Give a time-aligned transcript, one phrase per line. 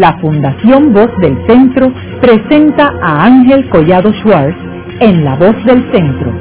[0.00, 4.56] la Fundación Voz del Centro presenta a Ángel Collado Schwartz
[5.00, 6.32] en La Voz del Centro,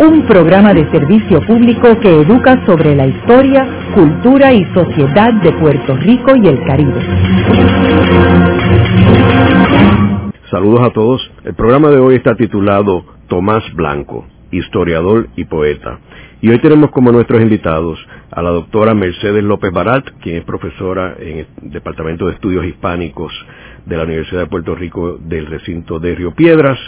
[0.00, 5.96] un programa de servicio público que educa sobre la historia, cultura y sociedad de Puerto
[5.96, 7.00] Rico y el Caribe.
[10.50, 11.30] Saludos a todos.
[11.44, 15.98] El programa de hoy está titulado Tomás Blanco, historiador y poeta.
[16.40, 17.98] Y hoy tenemos como nuestros invitados
[18.30, 23.32] a la doctora Mercedes López Barat, quien es profesora en el Departamento de Estudios Hispánicos
[23.86, 26.78] de la Universidad de Puerto Rico del recinto de Río Piedras,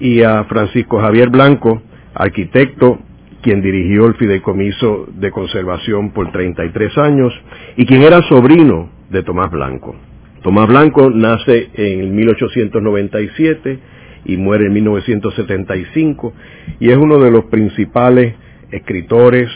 [0.00, 1.82] y a Francisco Javier Blanco,
[2.14, 2.98] arquitecto,
[3.42, 7.32] quien dirigió el Fideicomiso de Conservación por 33 años
[7.76, 9.94] y quien era sobrino de Tomás Blanco.
[10.42, 13.78] Tomás Blanco nace en 1897
[14.26, 16.32] y muere en 1975
[16.80, 18.34] y es uno de los principales
[18.70, 19.48] escritores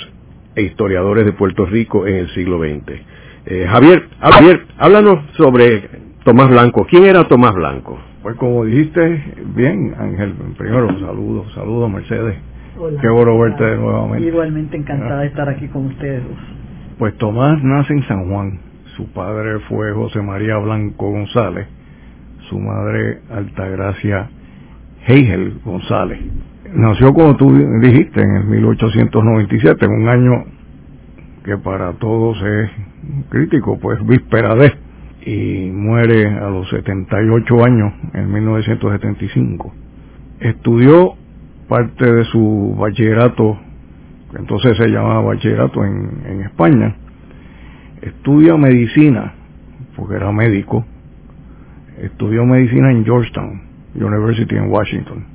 [0.55, 3.01] e historiadores de Puerto Rico en el siglo XX.
[3.47, 5.89] Eh, Javier, Javier, háblanos sobre
[6.25, 6.87] Tomás Blanco.
[6.89, 7.99] ¿Quién era Tomás Blanco?
[8.23, 12.37] Pues como dijiste, bien, Ángel, primero saludos, saludos Mercedes.
[13.01, 14.29] Qué bueno verte nuevamente.
[14.29, 16.23] Igualmente encantada de estar aquí con ustedes.
[16.99, 18.61] Pues Tomás nace en San Juan.
[18.97, 21.67] Su padre fue José María Blanco González,
[22.49, 24.29] su madre Altagracia
[25.07, 26.21] Heigel González
[26.75, 30.45] nació como tú dijiste en el 1897, en un año
[31.45, 32.71] que para todos es
[33.29, 34.73] crítico, pues víspera de,
[35.25, 39.73] y muere a los 78 años en 1975.
[40.41, 41.15] Estudió
[41.69, 43.59] parte de su bachillerato,
[44.31, 46.97] que entonces se llamaba bachillerato en, en España,
[48.01, 49.35] estudia medicina,
[49.97, 50.85] porque era médico,
[52.01, 53.63] estudió medicina en Georgetown
[53.95, 55.32] University en Washington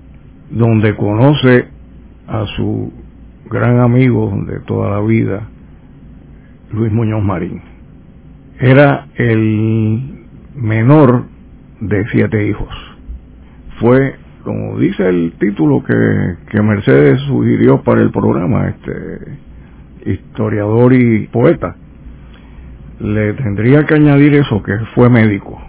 [0.49, 1.67] donde conoce
[2.27, 2.91] a su
[3.49, 5.47] gran amigo de toda la vida,
[6.71, 7.61] Luis Muñoz Marín.
[8.59, 10.25] Era el
[10.55, 11.25] menor
[11.79, 12.69] de siete hijos.
[13.79, 19.37] Fue, como dice el título que, Mercedes sugirió para el programa, este
[20.05, 21.75] historiador y poeta,
[22.99, 25.61] le tendría que añadir eso que fue médico,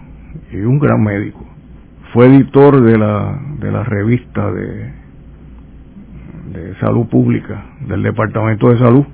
[0.51, 1.45] y un gran médico
[2.13, 4.91] fue editor de la, de la revista de,
[6.53, 9.05] de salud pública del Departamento de Salud,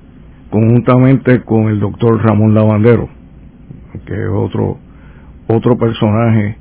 [0.50, 3.08] conjuntamente con el doctor Ramón Lavandero,
[4.06, 4.78] que es otro,
[5.46, 6.56] otro personaje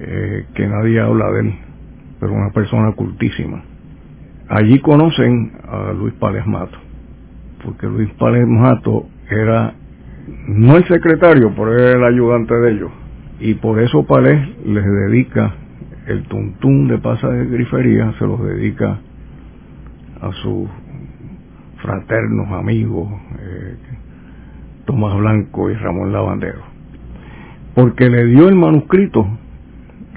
[0.00, 1.54] eh, que nadie habla de él,
[2.18, 3.62] pero una persona cultísima.
[4.48, 6.78] Allí conocen a Luis Pález Mato,
[7.64, 9.74] porque Luis Pález Mato era
[10.48, 12.90] no el secretario, pero era el ayudante de ellos
[13.40, 15.54] y por eso Palés les dedica
[16.06, 18.98] el tuntún de pasa de grifería, se los dedica
[20.20, 20.68] a sus
[21.82, 23.08] fraternos amigos
[23.40, 23.76] eh,
[24.84, 26.62] Tomás Blanco y Ramón Lavandero,
[27.74, 29.26] porque le dio el manuscrito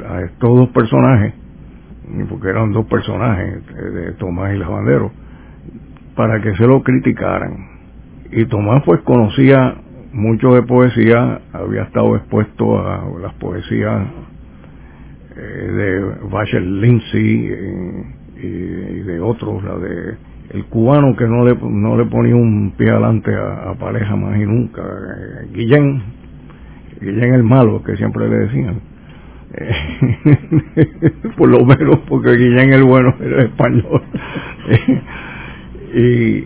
[0.07, 1.33] a estos dos personajes,
[2.29, 5.11] porque eran dos personajes eh, de Tomás y Lavandero,
[6.15, 7.77] para que se lo criticaran.
[8.31, 9.75] Y Tomás pues conocía
[10.17, 14.07] mucho de poesía, había estado expuesto a las poesías
[15.35, 18.03] eh, de Vachel Lindsay eh,
[18.41, 20.15] y, de otros, la de
[20.49, 24.45] el cubano que no le, no le ponía un pie adelante a, pareja más y
[24.45, 26.01] nunca, eh, Guillén,
[26.99, 28.81] Guillén el malo, que siempre le decían.
[31.37, 34.01] por lo menos porque Guillén el bueno era español.
[35.93, 36.41] y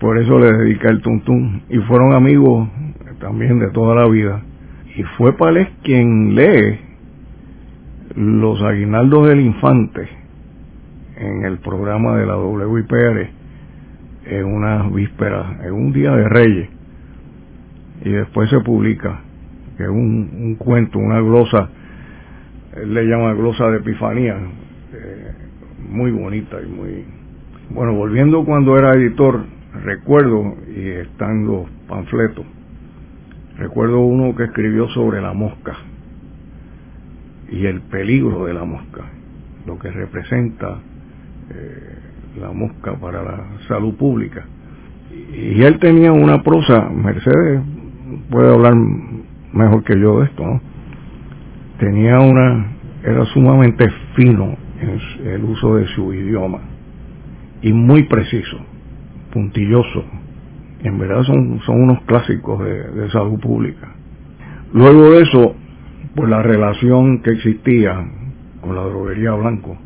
[0.00, 1.62] por eso le dedica el tuntún.
[1.68, 2.68] Y fueron amigos
[3.22, 4.42] también de toda la vida.
[4.96, 6.78] Y fue Palés quien lee
[8.16, 10.06] los aguinaldos del infante
[11.16, 13.30] en el programa de la WIPR
[14.26, 16.68] en una víspera, en un día de reyes.
[18.04, 19.20] Y después se publica,
[19.76, 21.70] que es un, cuento, una glosa,
[22.76, 24.36] él le llama glosa de epifanía,
[24.92, 25.32] eh,
[25.88, 27.04] muy bonita y muy...
[27.70, 29.44] Bueno, volviendo cuando era editor,
[29.84, 32.44] recuerdo, y están los panfletos,
[33.58, 35.76] Recuerdo uno que escribió sobre la mosca
[37.50, 39.04] y el peligro de la mosca,
[39.66, 40.78] lo que representa
[41.50, 41.98] eh,
[42.40, 44.46] la mosca para la salud pública.
[45.34, 47.60] Y él tenía una prosa, Mercedes
[48.30, 48.74] puede hablar
[49.52, 50.60] mejor que yo de esto, ¿no?
[51.78, 52.72] Tenía una,
[53.04, 56.60] era sumamente fino en el uso de su idioma
[57.60, 58.58] y muy preciso,
[59.32, 60.04] puntilloso,
[60.82, 63.88] en verdad son, son unos clásicos de, salud pública.
[64.72, 65.54] Luego de eso,
[66.14, 68.04] pues la relación que existía
[68.60, 69.76] con la droguería Blanco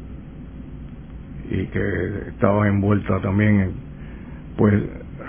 [1.51, 3.71] y que estaba envuelta también en,
[4.57, 4.75] pues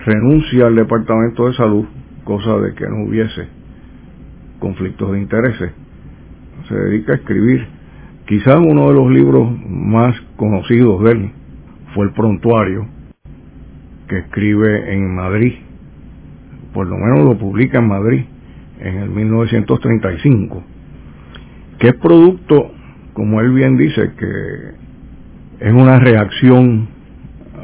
[0.06, 1.86] renuncia al departamento de salud,
[2.24, 3.48] cosa de que no hubiese
[4.60, 5.72] conflictos de intereses,
[6.68, 7.68] se dedica a escribir.
[8.26, 11.32] Quizás uno de los libros más conocidos de él
[11.94, 12.88] fue El Prontuario,
[14.08, 15.54] que escribe en Madrid,
[16.74, 18.26] por lo menos lo publica en Madrid
[18.80, 20.64] en el 1935,
[21.80, 22.72] que es producto,
[23.14, 26.88] como él bien dice, que es una reacción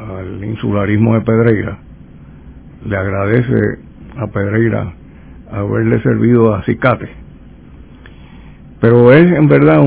[0.10, 1.80] al insularismo de Pedreira.
[2.86, 3.80] Le agradece
[4.18, 4.94] a Pedreira
[5.52, 7.10] haberle servido a acicate.
[8.82, 9.82] Pero es en verdad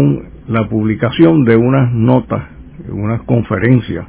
[0.49, 2.45] la publicación de unas notas,
[2.89, 4.07] unas conferencias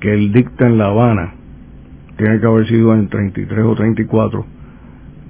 [0.00, 1.34] que él dicta en La Habana,
[2.16, 4.46] tiene que haber sido en 33 o 34,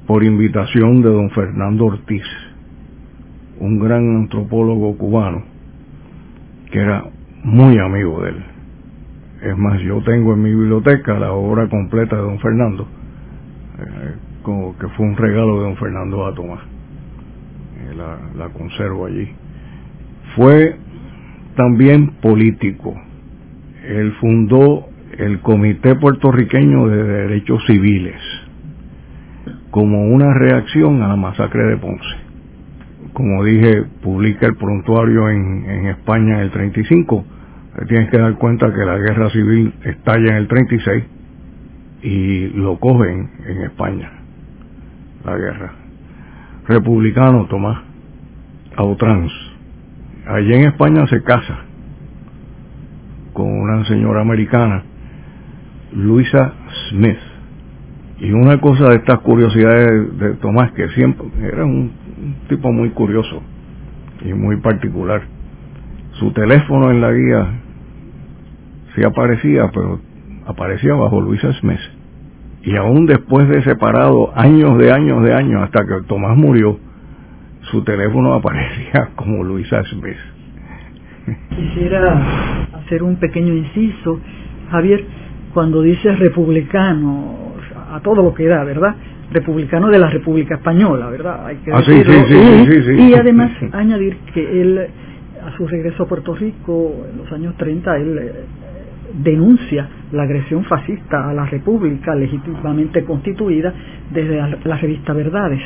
[0.07, 2.25] por invitación de don Fernando Ortiz,
[3.59, 5.43] un gran antropólogo cubano,
[6.71, 7.05] que era
[7.43, 8.45] muy amigo de él.
[9.43, 12.87] Es más, yo tengo en mi biblioteca la obra completa de don Fernando,
[13.79, 16.61] eh, como que fue un regalo de don Fernando a Tomás.
[17.79, 19.29] Eh, la, la conservo allí.
[20.37, 20.77] Fue
[21.57, 22.95] también político.
[23.87, 28.21] Él fundó el Comité Puertorriqueño de Derechos Civiles
[29.71, 32.17] como una reacción a la masacre de Ponce.
[33.12, 37.25] Como dije, publica el prontuario en, en España el 35.
[37.87, 41.05] Tienes que dar cuenta que la guerra civil estalla en el 36
[42.03, 44.11] y lo cogen en España,
[45.25, 45.73] la guerra.
[46.67, 47.82] Republicano, Tomás,
[48.77, 49.32] Autrans.
[50.27, 51.66] Allí en España se casa
[53.37, 54.83] con una señora americana,
[55.93, 56.55] Luisa
[56.88, 57.19] Smith.
[58.19, 61.93] Y una cosa de estas curiosidades de Tomás, que siempre era un,
[62.49, 63.43] tipo muy curioso
[64.25, 65.21] y muy particular.
[66.12, 67.47] Su teléfono en la guía
[68.94, 70.00] sí aparecía, pero
[70.47, 71.81] aparecía bajo Luisa Smith.
[72.62, 76.79] Y aún después de separado años de años de años, hasta que Tomás murió,
[77.71, 80.36] su teléfono aparecía como Luisa Smith.
[81.56, 84.20] Quisiera hacer un pequeño inciso,
[84.70, 85.05] Javier,
[85.52, 87.46] cuando dices republicano,
[87.93, 88.94] a todo lo que da, ¿verdad?
[89.32, 91.46] Republicano de la República Española, ¿verdad?
[91.46, 94.87] Hay que ah, sí, sí, sí, y, además añadir que él,
[95.44, 98.32] a su regreso a Puerto Rico, en los años 30, él eh,
[99.22, 103.72] denuncia la agresión fascista a la República legítimamente constituida
[104.11, 105.61] desde la, revista Verdades,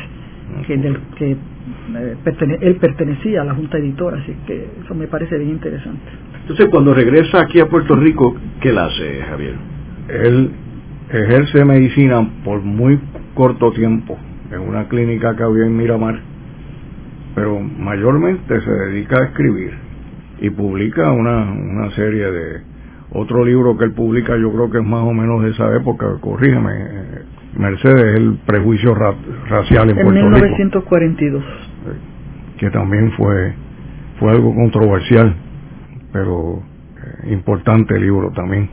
[0.66, 5.38] que, del, que eh, él pertenecía a la Junta Editora, así que eso me parece
[5.38, 6.10] bien interesante.
[6.42, 9.54] Entonces, cuando regresa aquí a Puerto Rico, ¿qué le hace, Javier?
[10.08, 10.50] Él
[11.10, 12.98] ejerce medicina por muy
[13.34, 14.18] corto tiempo
[14.50, 16.20] en una clínica que había en Miramar,
[17.34, 19.72] pero mayormente se dedica a escribir
[20.40, 22.70] y publica una, una serie de
[23.12, 26.06] otro libro que él publica, yo creo que es más o menos de esa época,
[26.20, 26.70] corrígeme,
[27.56, 31.44] Mercedes, el prejuicio racial en, en Puerto 1942.
[32.58, 33.54] Que también fue,
[34.18, 35.34] fue algo controversial,
[36.12, 36.62] pero
[36.96, 38.68] eh, importante el libro también.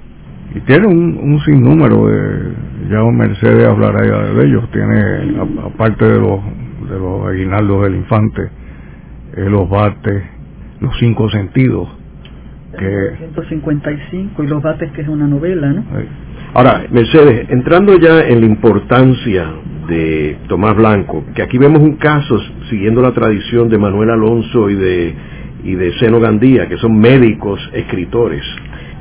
[0.56, 2.54] Y tiene un, un sinnúmero de,
[2.90, 6.40] ya Mercedes hablará de ellos, tiene, aparte de los,
[6.90, 8.50] de los aguinaldos del infante,
[9.36, 10.24] eh, los bates,
[10.80, 11.90] los cinco sentidos,
[12.78, 15.84] que 155 y los bates que es una novela, ¿no?
[16.54, 19.46] Ahora, Mercedes, entrando ya en la importancia
[19.88, 24.76] de Tomás Blanco, que aquí vemos un caso siguiendo la tradición de Manuel Alonso y
[24.76, 25.16] de
[25.64, 28.44] y de Seno Gandía, que son médicos, escritores.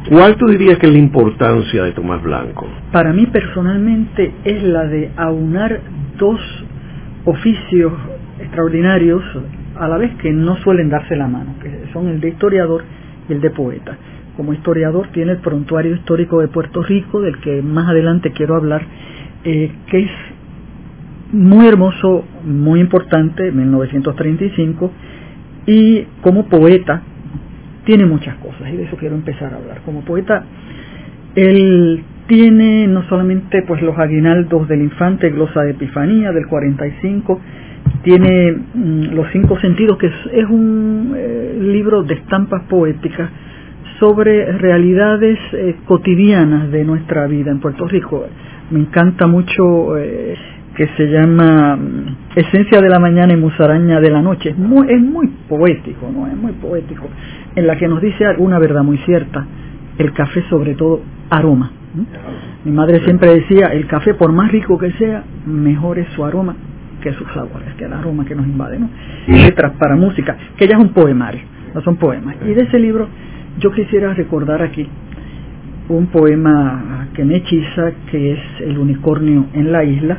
[0.08, 2.66] ¿Cuál tú dirías que es la importancia de Tomás Blanco?
[2.92, 5.80] Para mí personalmente es la de aunar
[6.18, 6.40] dos
[7.24, 7.92] oficios
[8.40, 9.22] extraordinarios
[9.76, 12.84] a la vez que no suelen darse la mano, que son el de historiador
[13.28, 13.96] y el de poeta.
[14.36, 18.82] Como historiador tiene el Prontuario Histórico de Puerto Rico, del que más adelante quiero hablar,
[19.44, 20.10] eh, que es
[21.32, 24.92] muy hermoso, muy importante, 1935,
[25.66, 27.02] y como poeta
[27.84, 29.80] tiene muchas cosas, y de eso quiero empezar a hablar.
[29.84, 30.44] Como poeta,
[31.34, 37.40] él tiene no solamente pues los aguinaldos del infante, glosa de Epifanía del 45,
[38.02, 43.30] tiene mm, Los Cinco Sentidos, que es, un eh, libro de estampas poéticas
[43.98, 48.26] sobre realidades eh, cotidianas de nuestra vida en Puerto Rico.
[48.70, 50.36] Me encanta mucho eh,
[50.76, 54.50] que se llama mm, Esencia de la Mañana y Musaraña de la Noche.
[54.50, 56.26] Es muy, es muy poético, ¿no?
[56.26, 57.08] Es muy poético.
[57.54, 59.46] En la que nos dice una verdad muy cierta.
[59.98, 61.00] El café sobre todo
[61.30, 61.70] aroma.
[62.64, 66.54] Mi madre siempre decía, el café por más rico que sea, mejor es su aroma
[67.00, 68.90] que sus sabores, que el aroma que nos invade, ¿no?
[69.28, 71.40] Letras para música, que ya es un poemario,
[71.74, 72.36] no son poemas.
[72.44, 73.08] Y de ese libro
[73.58, 74.86] yo quisiera recordar aquí
[75.88, 80.18] un poema que me hechiza, que es El unicornio en la isla,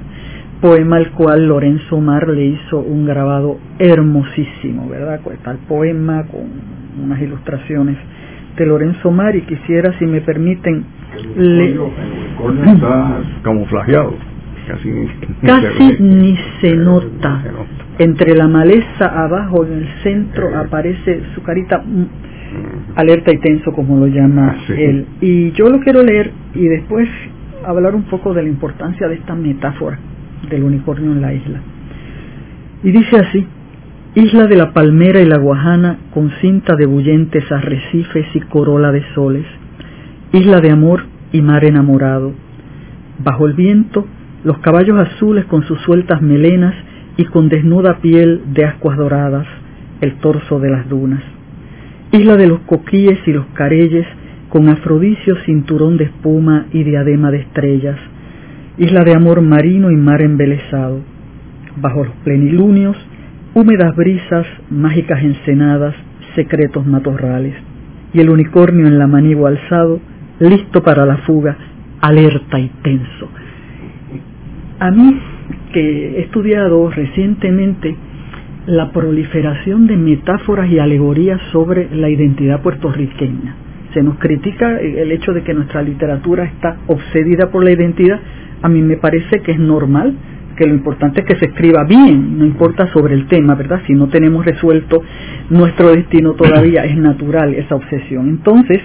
[0.61, 5.19] poema al cual Lorenzo Mar le hizo un grabado hermosísimo, ¿verdad?
[5.31, 6.41] Está el poema con
[7.03, 7.97] unas ilustraciones
[8.57, 10.83] de Lorenzo Mar y quisiera, si me permiten,
[11.35, 11.77] le...
[12.73, 14.15] está camuflajeado.
[14.67, 14.91] Casi,
[15.43, 17.41] casi ni se nota.
[17.99, 21.83] Entre la maleza abajo en el centro aparece su carita
[22.95, 25.05] alerta y tenso como lo llama ah, él.
[25.21, 27.07] Y yo lo quiero leer y después
[27.65, 29.99] hablar un poco de la importancia de esta metáfora
[30.49, 31.61] del unicornio en la isla.
[32.83, 33.45] Y dice así,
[34.15, 39.03] isla de la palmera y la guajana con cinta de bullentes arrecifes y corola de
[39.13, 39.45] soles,
[40.31, 42.33] isla de amor y mar enamorado.
[43.23, 44.05] Bajo el viento,
[44.43, 46.75] los caballos azules con sus sueltas melenas
[47.17, 49.47] y con desnuda piel de ascuas doradas,
[50.01, 51.23] el torso de las dunas.
[52.11, 54.05] Isla de los coquíes y los careyes
[54.49, 57.97] con afrodicio cinturón de espuma y diadema de estrellas,
[58.77, 61.01] isla de amor marino y mar embelesado.
[61.75, 62.95] Bajo los plenilunios,
[63.53, 65.95] húmedas brisas, mágicas ensenadas,
[66.35, 67.55] secretos matorrales,
[68.13, 69.99] y el unicornio en la manigua alzado,
[70.39, 71.57] listo para la fuga,
[71.99, 73.29] alerta y tenso.
[74.79, 75.19] A mí,
[75.73, 77.95] que he estudiado recientemente
[78.67, 83.55] la proliferación de metáforas y alegorías sobre la identidad puertorriqueña,
[83.93, 88.19] se nos critica el hecho de que nuestra literatura está obsedida por la identidad,
[88.61, 90.13] a mí me parece que es normal,
[90.57, 93.81] que lo importante es que se escriba bien, no importa sobre el tema, ¿verdad?
[93.87, 95.01] Si no tenemos resuelto
[95.49, 98.27] nuestro destino todavía, es natural esa obsesión.
[98.27, 98.81] Entonces,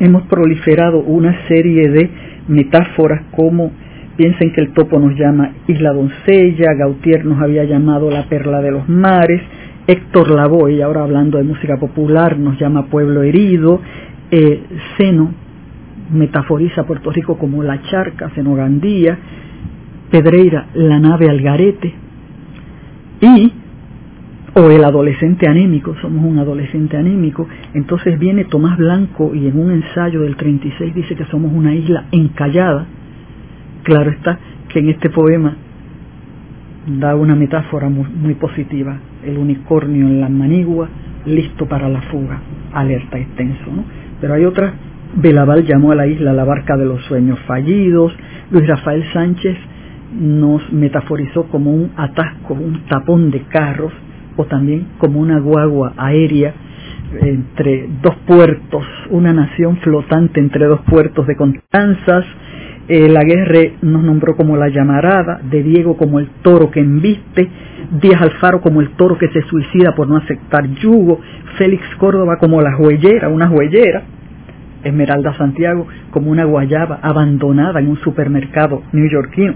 [0.00, 2.10] hemos proliferado una serie de
[2.48, 3.72] metáforas como
[4.16, 8.70] piensen que el topo nos llama isla doncella, Gautier nos había llamado la perla de
[8.70, 9.42] los mares,
[9.86, 13.80] Héctor Lavoe, ahora hablando de música popular, nos llama pueblo herido,
[14.30, 14.62] eh,
[14.96, 15.44] Seno
[16.12, 19.18] metaforiza Puerto Rico como la charca, Senogandía,
[20.10, 21.94] Pedreira, la nave Algarete,
[23.20, 23.52] y,
[24.54, 29.72] o el adolescente anémico, somos un adolescente anémico, entonces viene Tomás Blanco y en un
[29.72, 32.86] ensayo del 36 dice que somos una isla encallada,
[33.84, 34.38] claro está
[34.68, 35.56] que en este poema
[36.86, 40.88] da una metáfora muy, positiva, el unicornio en la manigua,
[41.24, 42.40] listo para la fuga,
[42.72, 43.64] alerta extenso.
[43.74, 43.84] ¿no?
[44.20, 44.74] Pero hay otra,
[45.16, 48.12] Belaval llamó a la isla la barca de los sueños fallidos,
[48.50, 49.56] Luis Rafael Sánchez
[50.18, 53.92] nos metaforizó como un atasco, un tapón de carros,
[54.36, 56.52] o también como una guagua aérea
[57.20, 62.24] entre dos puertos, una nación flotante entre dos puertos de Constanzas,
[62.86, 67.48] eh, la guerra nos nombró como la llamarada, de Diego como el toro que embiste,
[68.00, 71.20] Díaz Alfaro como el toro que se suicida por no aceptar yugo,
[71.56, 74.02] Félix Córdoba como la juellera, una juellera,
[74.82, 79.54] Esmeralda Santiago como una guayaba abandonada en un supermercado neoyorquino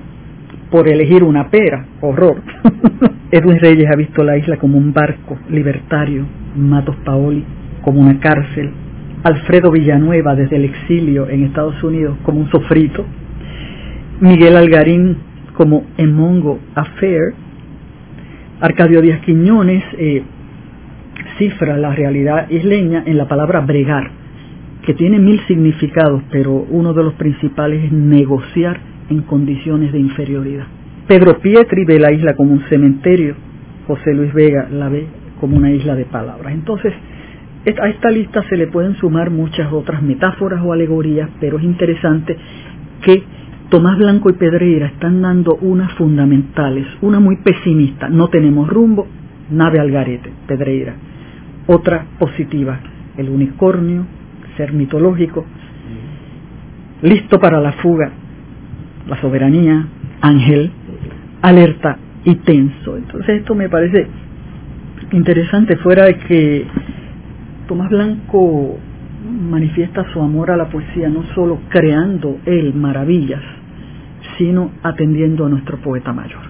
[0.70, 2.42] por elegir una pera, horror.
[3.30, 6.24] Edwin Reyes ha visto la isla como un barco libertario,
[6.56, 7.44] Matos Paoli
[7.82, 8.70] como una cárcel,
[9.22, 13.04] Alfredo Villanueva desde el exilio en Estados Unidos como un sofrito,
[14.20, 15.16] Miguel Algarín
[15.54, 17.34] como Emongo Affair,
[18.60, 20.22] Arcadio Díaz Quiñones eh,
[21.38, 24.10] cifra la realidad isleña en la palabra bregar,
[24.82, 28.78] que tiene mil significados, pero uno de los principales es negociar
[29.10, 30.66] en condiciones de inferioridad.
[31.06, 33.34] Pedro Pietri ve la isla como un cementerio,
[33.86, 35.06] José Luis Vega la ve
[35.40, 36.52] como una isla de palabras.
[36.52, 36.92] Entonces,
[37.66, 42.36] a esta lista se le pueden sumar muchas otras metáforas o alegorías, pero es interesante
[43.02, 43.22] que
[43.68, 49.06] Tomás Blanco y Pedreira están dando unas fundamentales, una muy pesimista, no tenemos rumbo,
[49.50, 50.94] nave al garete, Pedreira.
[51.66, 52.80] Otra positiva,
[53.18, 54.06] el unicornio,
[54.56, 55.44] ser mitológico,
[57.02, 58.10] listo para la fuga,
[59.06, 59.86] la soberanía,
[60.22, 60.70] ángel,
[61.42, 62.96] alerta y tenso.
[62.96, 64.06] Entonces esto me parece
[65.12, 66.66] interesante, fuera de que
[67.68, 68.78] Tomás Blanco
[69.50, 73.42] manifiesta su amor a la poesía no solo creando él maravillas,
[74.38, 76.40] sino atendiendo a nuestro poeta mayor.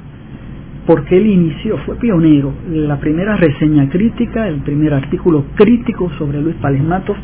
[0.86, 6.56] Porque él inició, fue pionero, la primera reseña crítica, el primer artículo crítico sobre Luis
[6.56, 7.16] Palesmatos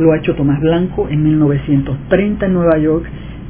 [0.00, 3.04] lo ha hecho Tomás Blanco en 1930 en Nueva York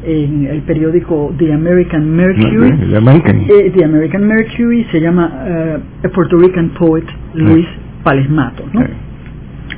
[0.05, 2.69] en el periódico The American Mercury.
[3.49, 7.67] Eh, The American Mercury se llama uh, A Puerto Rican Poet, Luis
[8.05, 8.67] Palesmatos.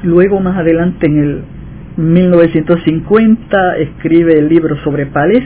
[0.03, 1.43] Luego, más adelante, en el
[1.97, 5.43] 1950, escribe el libro sobre Palés,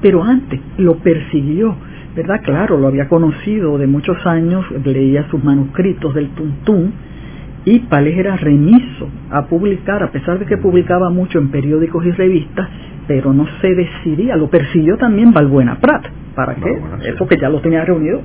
[0.00, 1.74] pero antes lo persiguió,
[2.14, 2.40] ¿verdad?
[2.44, 6.92] Claro, lo había conocido de muchos años, leía sus manuscritos del Tuntún,
[7.64, 12.12] y Pales era remiso a publicar, a pesar de que publicaba mucho en periódicos y
[12.12, 12.68] revistas,
[13.08, 16.78] pero no se decidía, lo persiguió también Balbuena Prat, para que
[17.12, 18.20] eso que ya lo tenía reunido,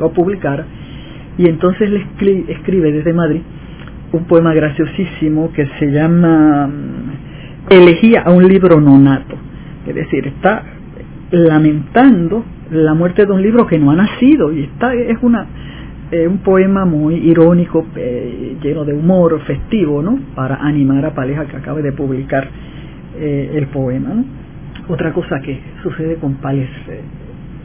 [0.00, 0.64] lo publicara.
[1.36, 2.06] Y entonces le
[2.50, 3.42] escribe desde Madrid
[4.12, 9.36] un poema graciosísimo que se llama mm, Elegía a un libro nonato,
[9.86, 10.62] es decir, está
[11.30, 15.46] lamentando la muerte de un libro que no ha nacido y está es una
[16.10, 21.46] eh, un poema muy irónico eh, lleno de humor festivo no para animar a Paleja
[21.46, 22.48] que acabe de publicar
[23.18, 24.24] eh, el poema
[24.88, 26.68] otra cosa que sucede con Pales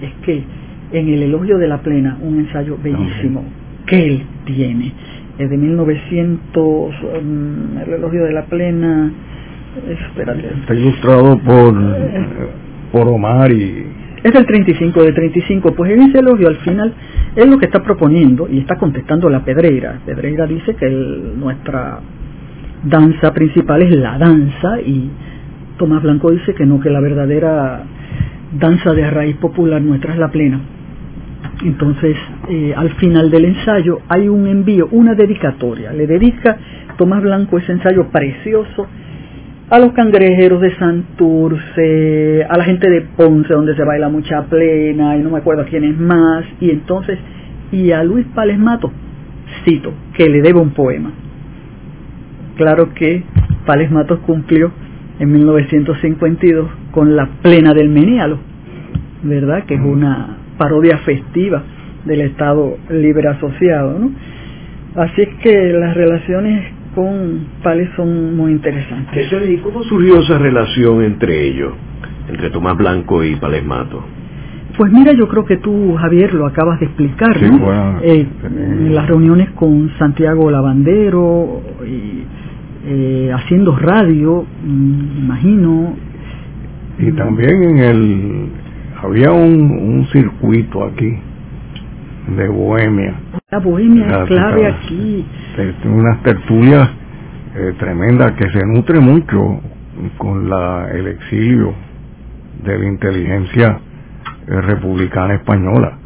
[0.01, 0.43] es que
[0.91, 3.45] en el elogio de la plena un ensayo bellísimo
[3.85, 4.91] que él tiene
[5.37, 9.11] es de 1900 mm, el elogio de la plena
[10.61, 11.73] está ilustrado por
[12.91, 13.87] por Omar y
[14.23, 16.93] es el 35 de 35, pues en ese elogio al final
[17.35, 19.99] es lo que está proponiendo y está contestando la Pedreira.
[20.05, 21.99] Pedreira dice que nuestra
[22.85, 25.09] danza principal es la danza y
[25.77, 27.83] Tomás Blanco dice que no, que la verdadera
[28.57, 30.61] danza de raíz popular nuestra es la plena.
[31.63, 32.17] Entonces,
[32.49, 35.93] eh, al final del ensayo hay un envío, una dedicatoria.
[35.93, 36.57] Le dedica
[36.97, 38.87] Tomás Blanco ese ensayo precioso
[39.69, 45.17] a los cangrejeros de Santurce, a la gente de Ponce donde se baila mucha plena
[45.17, 47.17] y no me acuerdo quién es más, y entonces,
[47.71, 48.91] y a Luis Pales Mato,
[49.65, 51.11] cito, que le debo un poema.
[52.55, 53.23] Claro que
[53.65, 54.71] Pales Matos cumplió
[55.19, 58.37] en 1952 con la plena del Menialo,
[59.23, 59.65] ¿verdad?
[59.65, 61.63] Que es una parodia festiva
[62.05, 64.11] del Estado Libre Asociado, ¿no?
[64.95, 69.31] Así es que las relaciones con Pales son muy interesantes.
[69.49, 71.73] ¿Y cómo surgió esa relación entre ellos,
[72.29, 74.03] entre Tomás Blanco y Pales Mato?
[74.77, 77.99] Pues mira, yo creo que tú, Javier, lo acabas de explicar, ¿no?
[78.01, 82.23] Eh, en las reuniones con Santiago Lavandero y
[82.85, 85.95] eh, haciendo radio, mm, imagino.
[86.99, 88.42] Y también en el
[89.03, 91.13] había un, un circuito aquí
[92.35, 93.15] de Bohemia.
[93.51, 95.25] La Bohemia es clave aquí.
[95.85, 96.89] Unas tertulias
[97.55, 99.59] eh, tremendas que se nutre mucho
[100.17, 101.73] con la, el exilio
[102.63, 103.79] de la inteligencia
[104.47, 105.97] eh, republicana española,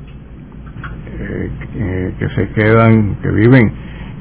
[1.20, 3.72] eh, que se quedan, que viven,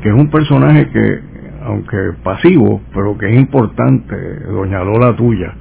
[0.03, 1.21] que es un personaje que,
[1.65, 4.15] aunque pasivo, pero que es importante,
[4.51, 5.53] Doña Lola Tuya,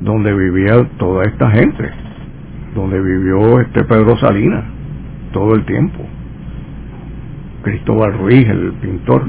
[0.00, 2.05] donde vivía toda esta gente,
[2.76, 4.64] donde vivió este Pedro Salinas
[5.32, 5.98] todo el tiempo.
[7.62, 9.24] Cristóbal Ruiz, el pintor.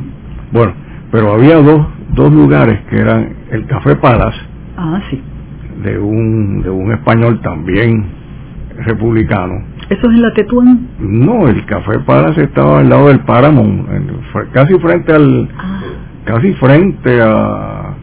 [0.51, 0.73] Bueno,
[1.11, 4.37] pero había dos, dos lugares que eran el Café Palace,
[4.77, 5.21] ah, sí.
[5.83, 8.05] de, un, de un español también
[8.85, 9.55] republicano.
[9.89, 10.87] ¿Eso es en la Tetuán?
[10.99, 13.87] No, el Café Palace estaba al lado del Paramount,
[14.51, 15.79] casi frente al, ah.
[16.25, 17.93] casi frente a,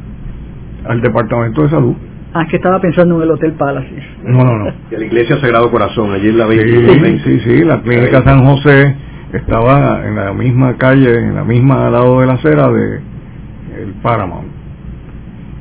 [0.88, 1.94] al Departamento de Salud.
[2.36, 3.94] Ah, que estaba pensando en el Hotel Palace.
[4.24, 4.64] No, no, no.
[4.90, 8.96] De la Iglesia Sagrado Corazón, allí en la sí, sí, sí, la Clínica San José
[9.32, 12.96] estaba en la misma calle, en la misma al lado de la acera de
[13.82, 14.48] el Paramount.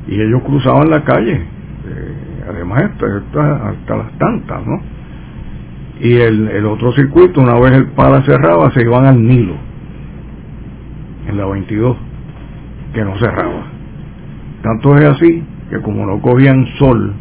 [0.08, 4.82] Y ellos cruzaban la calle, eh, además hasta, hasta, las tantas, ¿no?
[6.00, 9.54] Y el, el otro circuito, una vez el Palace cerraba, se iban al Nilo,
[11.28, 11.96] en la 22,
[12.92, 13.62] que no cerraba.
[14.60, 17.12] Tanto es así que como no cogían sol,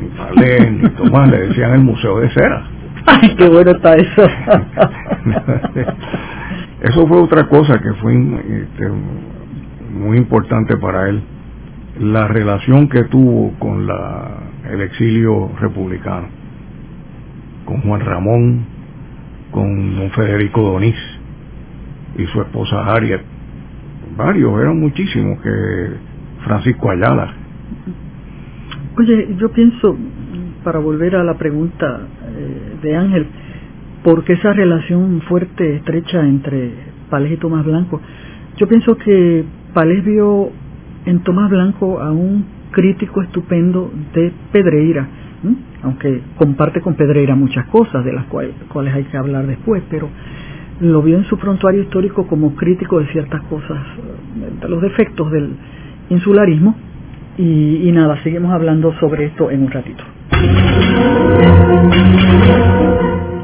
[0.00, 2.62] ni palé, ni tomás, le decían el Museo de Cera.
[3.04, 4.22] ¡Ay, qué bueno está eso!
[6.82, 8.88] eso fue otra cosa que fue este,
[9.92, 11.20] muy importante para él,
[11.98, 14.28] la relación que tuvo con la,
[14.70, 16.28] el exilio republicano,
[17.64, 18.66] con Juan Ramón,
[19.50, 20.94] con don Federico Donís
[22.16, 23.22] y su esposa Harriet,
[24.16, 26.11] varios, eran muchísimos que
[26.44, 27.34] Francisco Ayala.
[28.98, 29.96] Oye, yo pienso,
[30.64, 32.00] para volver a la pregunta
[32.36, 33.26] eh, de Ángel,
[34.04, 36.72] ¿por qué esa relación fuerte, estrecha entre
[37.08, 38.00] Palés y Tomás Blanco?
[38.58, 40.50] Yo pienso que Palés vio
[41.06, 45.08] en Tomás Blanco a un crítico estupendo de Pedreira,
[45.82, 50.08] aunque comparte con Pedreira muchas cosas de las cuales, cuales hay que hablar después, pero
[50.80, 53.78] lo vio en su prontuario histórico como crítico de ciertas cosas,
[54.60, 55.56] de los defectos del,
[56.08, 56.74] insularismo
[57.38, 60.04] y, nada, seguimos hablando sobre esto en un ratito.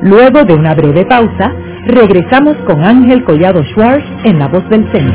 [0.02, 1.52] Luego de una breve pausa,
[1.86, 5.14] regresamos con Ángel Collado Schwartz en La Voz del Centro.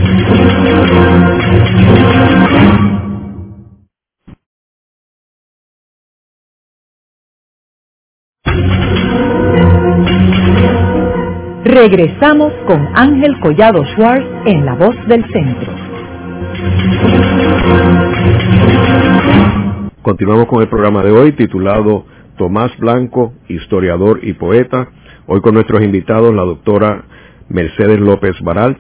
[11.64, 15.72] Regresamos con Ángel Collado Schwartz en La Voz del Centro.
[20.02, 22.06] Continuamos con el programa de hoy titulado
[22.38, 24.90] Tomás Blanco, historiador y poeta.
[25.28, 27.06] Hoy con nuestros invitados la doctora
[27.50, 28.80] Mercedes López Baralt,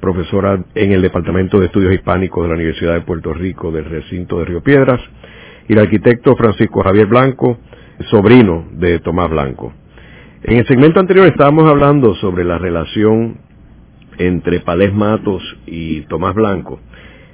[0.00, 4.38] profesora en el Departamento de Estudios Hispánicos de la Universidad de Puerto Rico del recinto
[4.38, 5.00] de Río Piedras,
[5.68, 7.58] y el arquitecto Francisco Javier Blanco,
[8.10, 9.72] sobrino de Tomás Blanco.
[10.42, 13.38] En el segmento anterior estábamos hablando sobre la relación
[14.18, 16.80] entre Palés Matos y Tomás Blanco.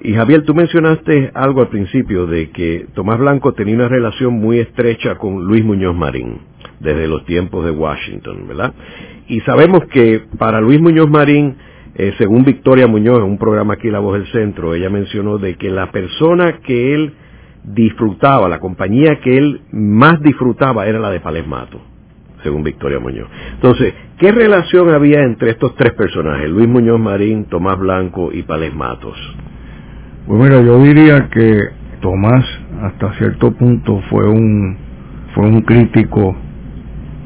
[0.03, 4.59] Y Javier, tú mencionaste algo al principio de que Tomás Blanco tenía una relación muy
[4.59, 6.39] estrecha con Luis Muñoz Marín
[6.81, 8.73] desde los tiempos de Washington, ¿verdad?
[9.29, 11.57] Y sabemos que para Luis Muñoz Marín,
[11.95, 15.57] eh, según Victoria Muñoz, en un programa aquí La Voz del Centro, ella mencionó de
[15.57, 17.13] que la persona que él
[17.63, 21.83] disfrutaba, la compañía que él más disfrutaba era la de Palés Matos
[22.43, 23.29] según Victoria Muñoz.
[23.53, 28.75] Entonces, ¿qué relación había entre estos tres personajes, Luis Muñoz Marín, Tomás Blanco y Pales
[28.75, 29.15] Matos?
[30.31, 31.59] Pues mira, yo diría que
[32.01, 32.45] Tomás
[32.83, 34.77] hasta cierto punto fue un
[35.35, 36.37] fue un crítico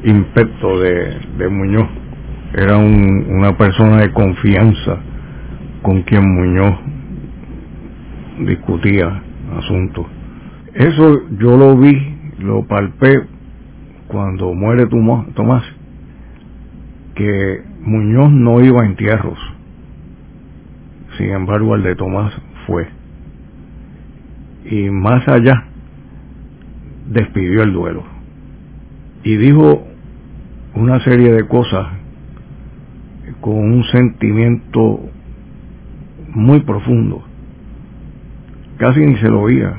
[0.03, 1.87] impeto de, Muñoz.
[2.55, 4.97] Era una persona de confianza
[5.83, 6.79] con quien Muñoz
[8.39, 9.21] discutía
[9.55, 10.07] asuntos.
[10.73, 11.95] Eso yo lo vi,
[12.39, 13.21] lo palpé
[14.07, 15.63] cuando muere Tomás,
[17.13, 19.37] que Muñoz no iba a entierros.
[21.19, 22.33] Sin embargo, el de Tomás
[22.65, 22.87] fue.
[24.65, 25.65] Y más allá,
[27.07, 28.03] despidió el duelo.
[29.23, 29.85] Y dijo
[30.75, 31.87] una serie de cosas
[33.41, 35.01] con un sentimiento
[36.33, 37.23] muy profundo.
[38.77, 39.73] Casi ni se lo oía.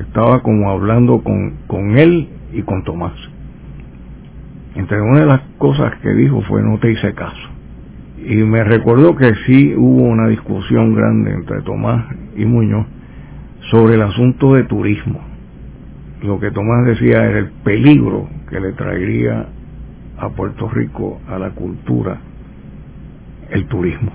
[0.00, 3.16] Estaba como hablando con, con él y con Tomás.
[4.74, 7.47] Entre una de las cosas que dijo fue no te hice caso.
[8.28, 12.04] Y me recuerdo que sí hubo una discusión grande entre Tomás
[12.36, 12.86] y Muñoz
[13.70, 15.18] sobre el asunto de turismo.
[16.22, 19.46] Lo que Tomás decía era el peligro que le traería
[20.18, 22.18] a Puerto Rico, a la cultura,
[23.48, 24.12] el turismo,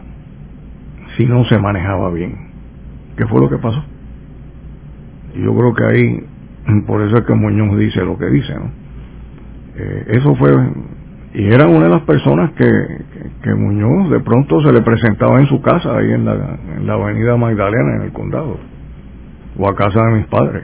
[1.17, 2.36] si no se manejaba bien.
[3.17, 3.84] ¿Qué fue lo que pasó?
[5.36, 6.26] Yo creo que ahí
[6.86, 8.69] por eso es que Muñoz dice lo que dice, ¿no?
[9.76, 10.52] Eh, eso fue,
[11.34, 12.69] y era una de las personas que,
[13.41, 16.34] que, Muñoz de pronto se le presentaba en su casa, ahí en la,
[16.78, 18.58] en la avenida Magdalena, en el condado,
[19.58, 20.63] o a casa de mis padres.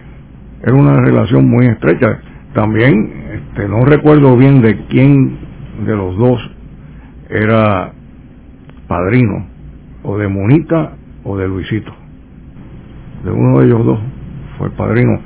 [0.61, 2.19] Era una relación muy estrecha.
[2.53, 5.37] También, este, no recuerdo bien de quién
[5.85, 6.51] de los dos
[7.29, 7.93] era
[8.87, 9.47] padrino,
[10.03, 11.93] o de Monita o de Luisito.
[13.23, 13.99] De uno de ellos dos
[14.57, 15.19] fue padrino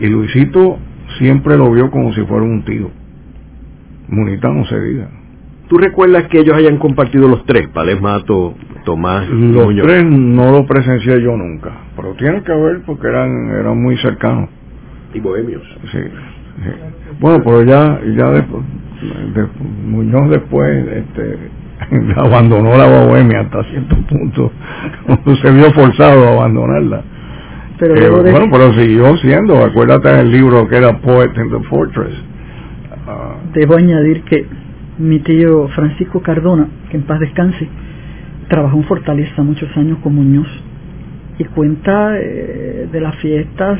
[0.00, 0.78] y Luisito
[1.18, 2.90] siempre lo vio como si fuera un tío.
[4.08, 5.08] Munita no se diga.
[5.68, 10.66] ¿Tú recuerdas que ellos hayan compartido los tres, Palés Mato, Tomás Los tres no lo
[10.66, 14.48] presencié yo nunca, pero tiene que ver porque eran eran muy cercanos.
[15.12, 15.62] Y bohemios.
[15.92, 15.98] Sí.
[17.20, 18.62] Bueno, pero ya ya después,
[19.86, 21.38] Muñoz después este,
[22.16, 24.52] abandonó la bohemia hasta cierto punto,
[25.42, 27.04] se vio forzado a abandonarla
[27.78, 32.14] pero eh, bueno, pero siguió siendo, acuérdate del libro que era Poet in the Fortress.
[33.08, 33.36] Ah.
[33.54, 34.44] Debo añadir que
[34.98, 37.66] mi tío Francisco Cardona, que en paz descanse,
[38.48, 40.48] trabajó en Fortaleza muchos años con Muñoz
[41.38, 43.78] y cuenta eh, de las fiestas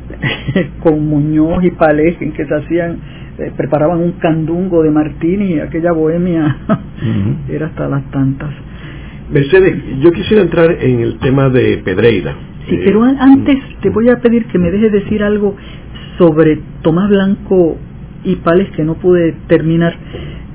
[0.82, 2.98] con Muñoz y Palés en que se hacían,
[3.38, 6.56] eh, preparaban un candungo de martini, aquella bohemia
[7.48, 8.50] era hasta las tantas.
[9.30, 12.34] Mercedes, yo quisiera entrar en el tema de Pedreira
[12.68, 15.56] Sí, pero antes te voy a pedir que me dejes decir algo
[16.18, 17.78] sobre Tomás Blanco
[18.24, 19.94] y Pales que no pude terminar.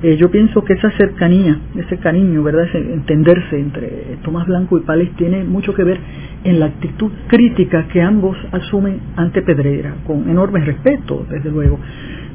[0.02, 2.64] Eh, yo pienso que esa cercanía, ese cariño, ¿verdad?
[2.64, 5.98] Ese entenderse entre Tomás Blanco y Pales tiene mucho que ver
[6.44, 11.78] en la actitud crítica que ambos asumen ante Pedreira, con enorme respeto, desde luego.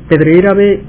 [0.07, 0.81] Pedreira ve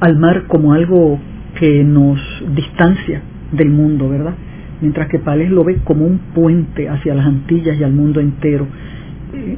[0.00, 1.20] al mar como algo
[1.58, 2.18] que nos
[2.54, 4.34] distancia del mundo, ¿verdad?
[4.80, 8.66] mientras que Pales lo ve como un puente hacia las Antillas y al mundo entero.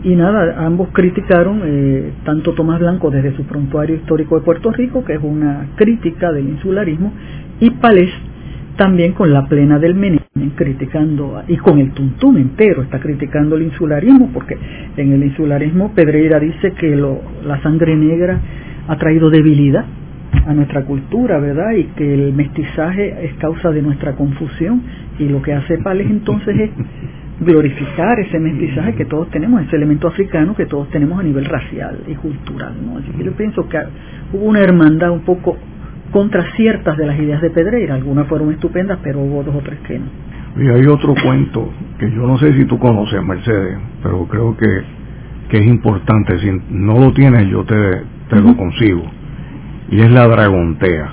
[0.05, 5.05] Y, nada, ambos criticaron, eh, tanto Tomás Blanco desde su prontuario histórico de Puerto Rico,
[5.05, 7.13] que es una crítica del insularismo,
[7.61, 8.11] y Palés
[8.77, 10.21] también con la plena del Menem,
[10.55, 14.57] criticando, y con el Tuntún entero, está criticando el insularismo, porque
[14.97, 18.39] en el insularismo Pedreira dice que lo, la sangre negra
[18.89, 19.85] ha traído debilidad
[20.47, 21.73] a nuestra cultura, ¿verdad?
[21.73, 24.83] Y que el mestizaje es causa de nuestra confusión
[25.19, 26.71] y lo que hace Pales entonces es
[27.41, 31.99] glorificar ese mestizaje que todos tenemos, ese elemento africano que todos tenemos a nivel racial
[32.07, 32.99] y cultural, ¿no?
[32.99, 33.79] Así que yo pienso que
[34.33, 35.57] hubo una hermandad un poco
[36.11, 37.95] contra ciertas de las ideas de Pedreira.
[37.95, 40.07] Algunas fueron estupendas, pero hubo dos o tres que no.
[40.59, 44.83] Y hay otro cuento que yo no sé si tú conoces, Mercedes, pero creo que,
[45.51, 46.39] que es importante.
[46.39, 49.05] Si no lo tienes, yo te, te lo consigo.
[49.91, 51.11] Y es La Dragontea.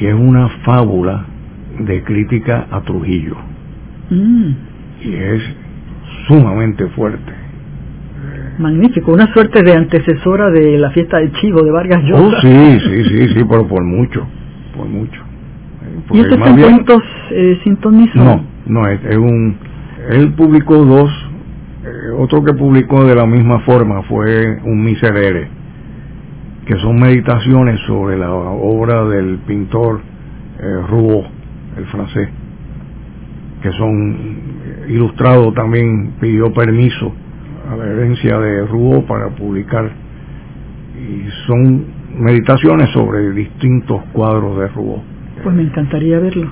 [0.00, 1.24] Y es una fábula
[1.78, 3.36] de crítica a Trujillo.
[4.10, 4.75] Mm.
[5.06, 5.42] Y es
[6.26, 7.32] sumamente fuerte.
[8.58, 12.38] Magnífico, una suerte de antecesora de la fiesta del chivo de Vargas Llosa.
[12.38, 14.26] Oh, sí, sí, sí, sí, pero por mucho,
[14.76, 15.22] por mucho.
[16.12, 17.58] ¿Y estos son cuentos eh,
[18.14, 19.56] No, no, es, es, un...
[20.10, 21.10] Él publicó dos,
[21.84, 25.48] eh, otro que publicó de la misma forma fue un miserere,
[26.66, 30.00] que son meditaciones sobre la obra del pintor
[30.58, 31.28] eh, Rouault,
[31.76, 32.28] el francés,
[33.62, 34.26] que son
[34.88, 37.12] ilustrados también, pidió permiso
[37.70, 39.90] a la herencia de Rouault para publicar
[40.96, 41.84] y son
[42.18, 45.02] meditaciones sobre distintos cuadros de Rouault.
[45.42, 46.48] Pues me encantaría verlo.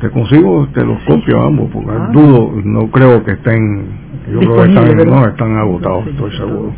[0.00, 2.10] Te consigo, te los copio ambos, porque ah.
[2.12, 3.86] dudo, no creo que estén,
[4.32, 6.72] yo creo que están, no, están agotados, estoy seguro.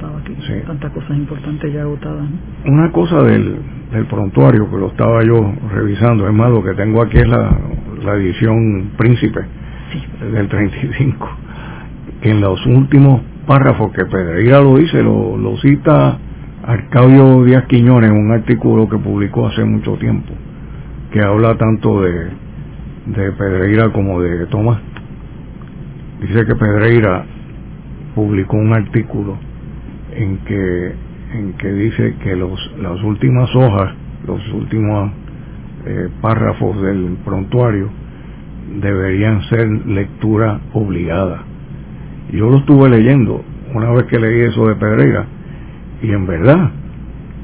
[0.67, 2.27] Tantas cosas importantes ya agotadas.
[2.67, 3.57] Una cosa del,
[3.93, 7.51] del prontuario que lo estaba yo revisando, es más, lo que tengo aquí es la,
[8.05, 9.41] la edición príncipe
[10.33, 11.29] del 35,
[12.21, 16.19] que en los últimos párrafo que Pedreira lo dice, lo, cita
[16.65, 20.33] Arcadio Díaz Quiñones un artículo que publicó hace mucho tiempo,
[21.13, 22.29] que habla tanto de,
[23.07, 24.81] de Pedreira como de Tomás.
[26.21, 27.27] Dice que Pedreira
[28.15, 29.37] publicó un artículo
[30.13, 30.93] en que,
[31.35, 33.95] en que dice que los, las últimas hojas,
[34.27, 35.11] los últimos
[35.87, 37.91] eh, párrafos del prontuario
[38.81, 41.45] deberían ser lectura obligada
[42.35, 45.25] yo lo estuve leyendo una vez que leí eso de Pedreira
[46.03, 46.71] y en verdad,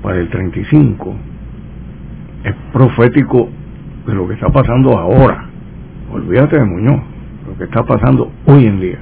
[0.02, 1.14] para el 35,
[2.44, 3.48] es profético
[4.06, 5.44] de lo que está pasando ahora.
[6.12, 7.00] Olvídate de Muñoz,
[7.46, 8.98] lo que está pasando hoy en día.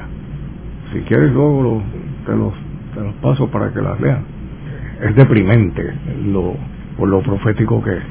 [0.92, 1.82] Si quieres luego
[2.26, 2.52] te, los,
[2.94, 4.24] te los paso para que las lean.
[5.02, 5.94] Es deprimente
[6.26, 6.54] lo,
[6.98, 8.04] por lo profético que es.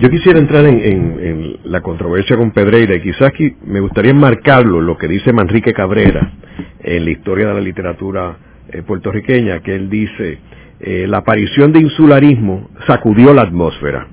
[0.00, 4.98] Yo quisiera entrar en, la controversia con Pedreira y quizás aquí me gustaría enmarcarlo lo
[4.98, 6.32] que dice Manrique Cabrera
[6.80, 8.36] en la historia de la literatura
[8.70, 10.38] eh, puertorriqueña, que él dice,
[10.80, 14.08] eh, la aparición de insularismo sacudió la atmósfera.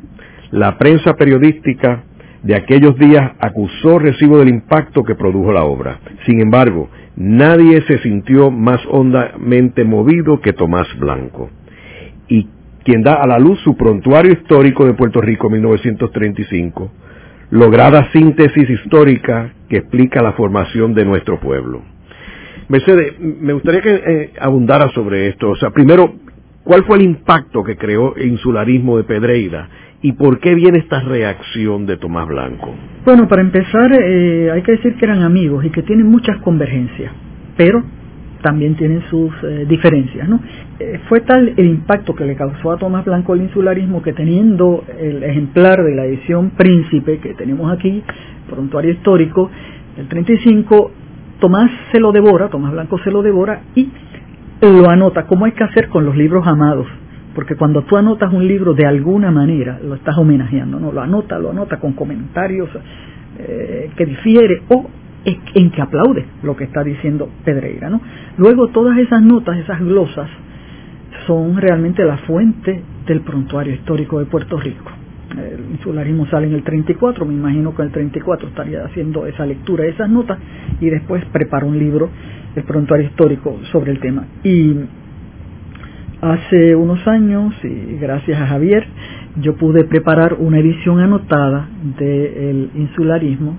[0.51, 2.03] La prensa periodística
[2.43, 5.99] de aquellos días acusó recibo del impacto que produjo la obra.
[6.27, 11.49] Sin embargo, nadie se sintió más hondamente movido que Tomás Blanco.
[12.27, 12.47] Y
[12.83, 16.91] quien da a la luz su prontuario histórico de Puerto Rico 1935,
[17.51, 21.81] lograda síntesis histórica que explica la formación de nuestro pueblo.
[22.69, 25.49] Mercedes, me gustaría que eh, abundara sobre esto.
[25.49, 26.13] O sea, primero,
[26.63, 29.67] ¿cuál fue el impacto que creó el insularismo de Pedreira
[30.01, 32.73] y por qué viene esta reacción de Tomás Blanco?
[33.05, 37.11] Bueno, para empezar, eh, hay que decir que eran amigos y que tienen muchas convergencias,
[37.57, 37.83] pero
[38.41, 40.27] también tienen sus eh, diferencias.
[40.27, 40.39] ¿no?
[40.79, 44.83] Eh, fue tal el impacto que le causó a Tomás Blanco el insularismo que teniendo
[44.99, 48.03] el ejemplar de la edición Príncipe que tenemos aquí,
[48.49, 49.49] prontuario histórico,
[49.97, 50.91] el 35,
[51.39, 53.89] Tomás se lo devora, Tomás Blanco se lo devora y
[54.61, 56.87] lo anota, como hay que hacer con los libros amados.
[57.33, 60.91] Porque cuando tú anotas un libro de alguna manera, lo estás homenajeando, ¿no?
[60.91, 62.69] Lo anota, lo anota con comentarios
[63.39, 64.85] eh, que difiere o
[65.25, 67.91] en que aplaude lo que está diciendo Pedreira.
[68.37, 70.29] Luego todas esas notas, esas glosas,
[71.27, 74.91] son realmente la fuente del prontuario histórico de Puerto Rico.
[75.31, 79.45] El insularismo sale en el 34, me imagino que en el 34 estaría haciendo esa
[79.45, 80.37] lectura esas notas
[80.81, 82.09] y después prepara un libro,
[82.55, 84.25] el prontuario histórico, sobre el tema.
[84.43, 84.75] Y
[86.21, 88.85] hace unos años, y gracias a Javier,
[89.41, 93.55] yo pude preparar una edición anotada del insularismo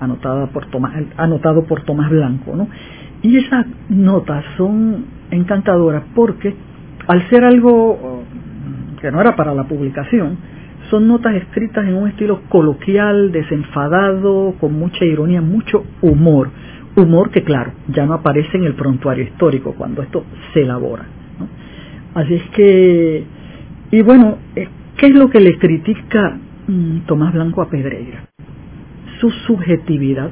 [0.00, 2.54] anotada por Tomás, anotado por Tomás Blanco.
[2.54, 2.68] ¿no?
[3.22, 6.54] Y esas notas son encantadoras porque
[7.06, 10.36] al ser algo mm, que no era para la publicación,
[10.90, 16.50] son notas escritas en un estilo coloquial, desenfadado, con mucha ironía, mucho humor.
[16.96, 21.04] Humor que, claro, ya no aparece en el prontuario histórico cuando esto se elabora.
[22.14, 23.24] Así es que,
[23.90, 28.35] y bueno, eh, ¿qué es lo que le critica mm, Tomás Blanco a Pedreira?
[29.20, 30.30] Su subjetividad,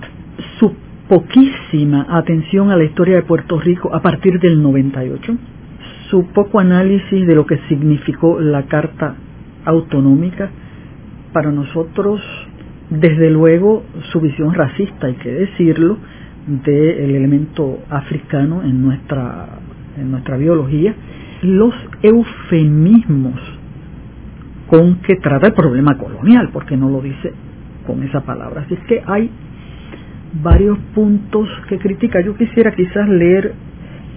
[0.59, 0.73] su
[1.09, 5.37] poquísima atención a la historia de Puerto Rico a partir del 98,
[6.11, 9.17] su poco análisis de lo que significó la Carta
[9.65, 10.51] Autonómica,
[11.33, 12.21] para nosotros,
[12.91, 15.99] desde luego, su visión racista, hay que decirlo,
[16.47, 19.59] del elemento africano en nuestra,
[19.99, 20.95] en nuestra biología,
[21.43, 23.41] los eufemismos
[24.69, 27.33] con que trata el problema colonial, porque no lo dice
[27.87, 28.63] con esa palabra.
[28.63, 29.31] Así es que hay
[30.43, 32.21] varios puntos que critica.
[32.21, 33.55] Yo quisiera quizás leer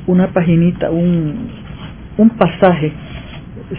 [0.08, 1.50] una paginita, un,
[2.18, 2.94] un pasaje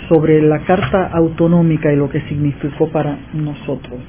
[0.09, 4.01] sobre la Carta Autonómica y lo que significó para nosotros.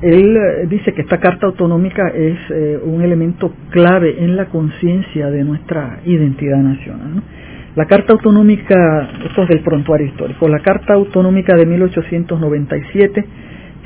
[0.00, 5.30] Él eh, dice que esta Carta Autonómica es eh, un elemento clave en la conciencia
[5.30, 7.22] de nuestra identidad nacional.
[7.76, 13.24] La Carta Autonómica, esto es del prontuario histórico, la Carta Autonómica de 1897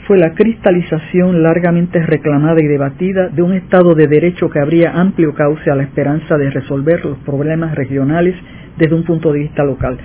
[0.06, 5.34] fue la cristalización largamente reclamada y debatida de un Estado de Derecho que abría amplio
[5.34, 8.34] cauce a la esperanza de resolver los problemas regionales
[8.78, 9.98] desde un punto de vista local.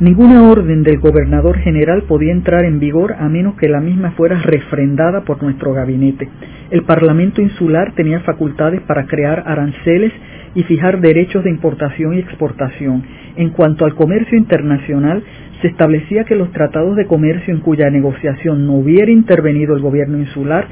[0.00, 4.40] Ninguna orden del gobernador general podía entrar en vigor a menos que la misma fuera
[4.40, 6.28] refrendada por nuestro gabinete.
[6.70, 10.12] El Parlamento insular tenía facultades para crear aranceles
[10.54, 13.02] y fijar derechos de importación y exportación.
[13.36, 15.22] En cuanto al comercio internacional,
[15.62, 20.18] se establecía que los tratados de comercio en cuya negociación no hubiera intervenido el gobierno
[20.18, 20.66] insular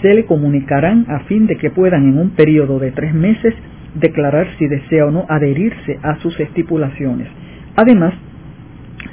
[0.00, 3.54] se le comunicarán a fin de que puedan en un periodo de tres meses
[3.94, 7.28] declarar si desea o no adherirse a sus estipulaciones.
[7.74, 8.14] Además,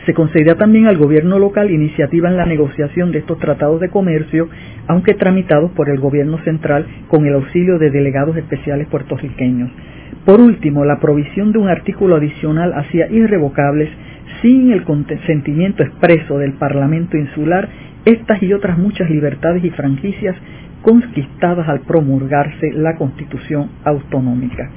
[0.06, 4.50] se concedía también al gobierno local iniciativa en la negociación de estos tratados de comercio,
[4.88, 9.72] aunque tramitados por el gobierno central con el auxilio de delegados especiales puertorriqueños.
[10.26, 13.90] Por último, la provisión de un artículo adicional hacía irrevocables,
[14.44, 17.68] sin el consentimiento expreso del Parlamento insular,
[18.06, 20.36] estas y otras muchas libertades y franquicias
[20.82, 24.70] conquistadas al promulgarse la Constitución autonómica.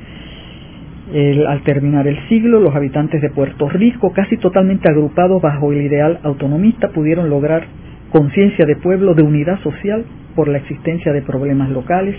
[1.48, 6.20] Al terminar el siglo, los habitantes de Puerto Rico, casi totalmente agrupados bajo el ideal
[6.22, 7.66] autonomista, pudieron lograr
[8.10, 10.04] conciencia de pueblo, de unidad social
[10.36, 12.16] por la existencia de problemas locales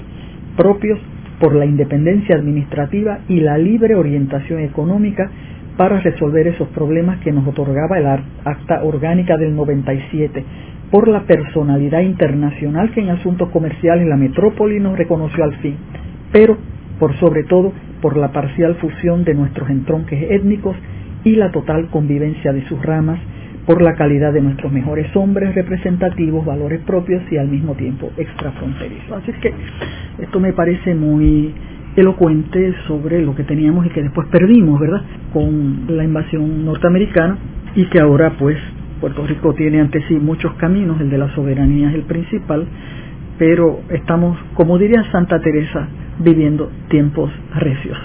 [0.57, 0.99] propios,
[1.39, 5.29] por la independencia administrativa y la libre orientación económica
[5.77, 10.43] para resolver esos problemas que nos otorgaba el Acta Orgánica del 97,
[10.91, 15.75] por la personalidad internacional que en asuntos comerciales la metrópoli nos reconoció al fin,
[16.31, 16.57] pero
[16.99, 20.75] por sobre todo por la parcial fusión de nuestros entronques étnicos
[21.23, 23.19] y la total convivencia de sus ramas,
[23.67, 29.11] por la calidad de nuestros mejores hombres representativos, valores propios y al mismo tiempo extrafronterizos.
[29.11, 29.53] Así que
[30.19, 31.53] esto me parece muy
[31.97, 35.01] elocuente sobre lo que teníamos y que después perdimos, ¿verdad?
[35.33, 37.37] Con la invasión norteamericana
[37.75, 38.57] y que ahora pues
[39.01, 42.65] Puerto Rico tiene ante sí muchos caminos, el de la soberanía es el principal,
[43.37, 45.87] pero estamos, como diría Santa Teresa,
[46.19, 47.97] viviendo tiempos recios.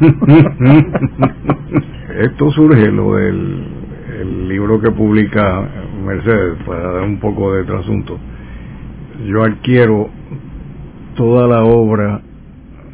[2.18, 3.64] Esto surge lo del
[4.20, 5.68] el libro que publica
[6.04, 8.18] Mercedes, para dar un poco de trasunto.
[9.26, 10.10] Yo adquiero
[11.16, 12.20] toda la obra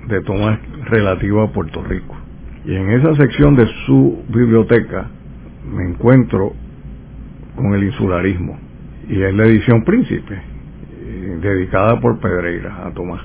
[0.09, 2.17] de Tomás relativa a Puerto Rico.
[2.65, 5.09] Y en esa sección de su biblioteca
[5.71, 6.53] me encuentro
[7.57, 8.59] con el insularismo.
[9.09, 13.23] Y es la edición Príncipe, eh, dedicada por Pedreira a Tomás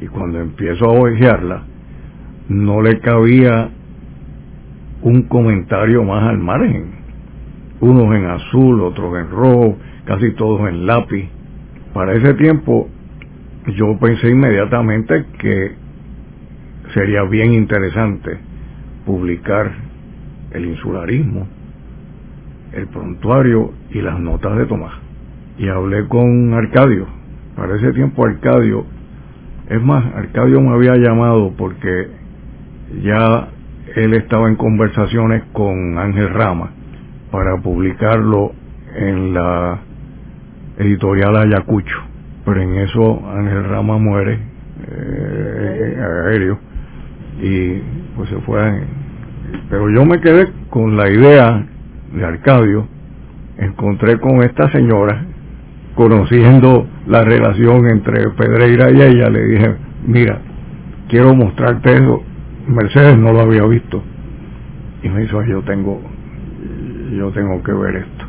[0.00, 1.62] y cuando empiezo a ojearla,
[2.48, 3.70] no le cabía
[5.02, 6.98] un comentario más al margen.
[7.80, 11.28] Unos en azul, otros en rojo, casi todos en lápiz.
[11.92, 12.88] Para ese tiempo
[13.76, 15.74] yo pensé inmediatamente que
[16.94, 18.38] sería bien interesante
[19.04, 19.72] publicar
[20.52, 21.46] el insularismo,
[22.72, 24.92] el prontuario y las notas de Tomás.
[25.58, 27.06] Y hablé con Arcadio.
[27.56, 28.84] Para ese tiempo Arcadio
[29.68, 32.08] es más, Arcadio me había llamado porque
[33.02, 33.48] ya
[33.96, 36.70] él estaba en conversaciones con Ángel Rama
[37.30, 38.52] para publicarlo
[38.96, 39.80] en la
[40.78, 41.96] editorial Ayacucho.
[42.44, 44.38] Pero en eso Ángel Rama muere
[44.90, 45.96] eh,
[46.26, 46.67] aéreo
[47.40, 47.82] y
[48.16, 48.82] pues se fue.
[49.70, 51.66] pero yo me quedé con la idea
[52.12, 52.86] de Arcadio.
[53.58, 55.24] Encontré con esta señora
[55.98, 59.74] conociendo la relación entre Pedreira y ella, le dije,
[60.06, 60.38] mira,
[61.08, 62.22] quiero mostrarte eso.
[62.68, 64.00] Mercedes no lo había visto.
[65.02, 66.00] Y me dijo, yo tengo,
[67.16, 68.24] yo tengo que ver esto.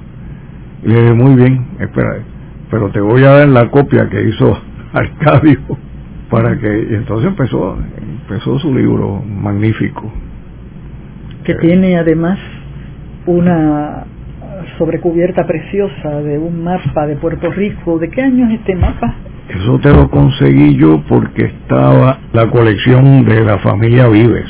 [0.83, 2.23] Y le dije, muy bien, espera,
[2.71, 4.57] pero te voy a dar la copia que hizo
[4.93, 5.59] Arcadio
[6.31, 7.77] para que, y entonces empezó,
[8.29, 10.11] empezó su libro magnífico.
[11.43, 12.37] Que tiene además
[13.25, 14.05] una
[14.77, 17.97] sobrecubierta preciosa de un mapa de Puerto Rico.
[17.97, 19.15] ¿De qué año es este mapa?
[19.49, 24.45] Eso te lo conseguí yo porque estaba la colección de la familia Vives.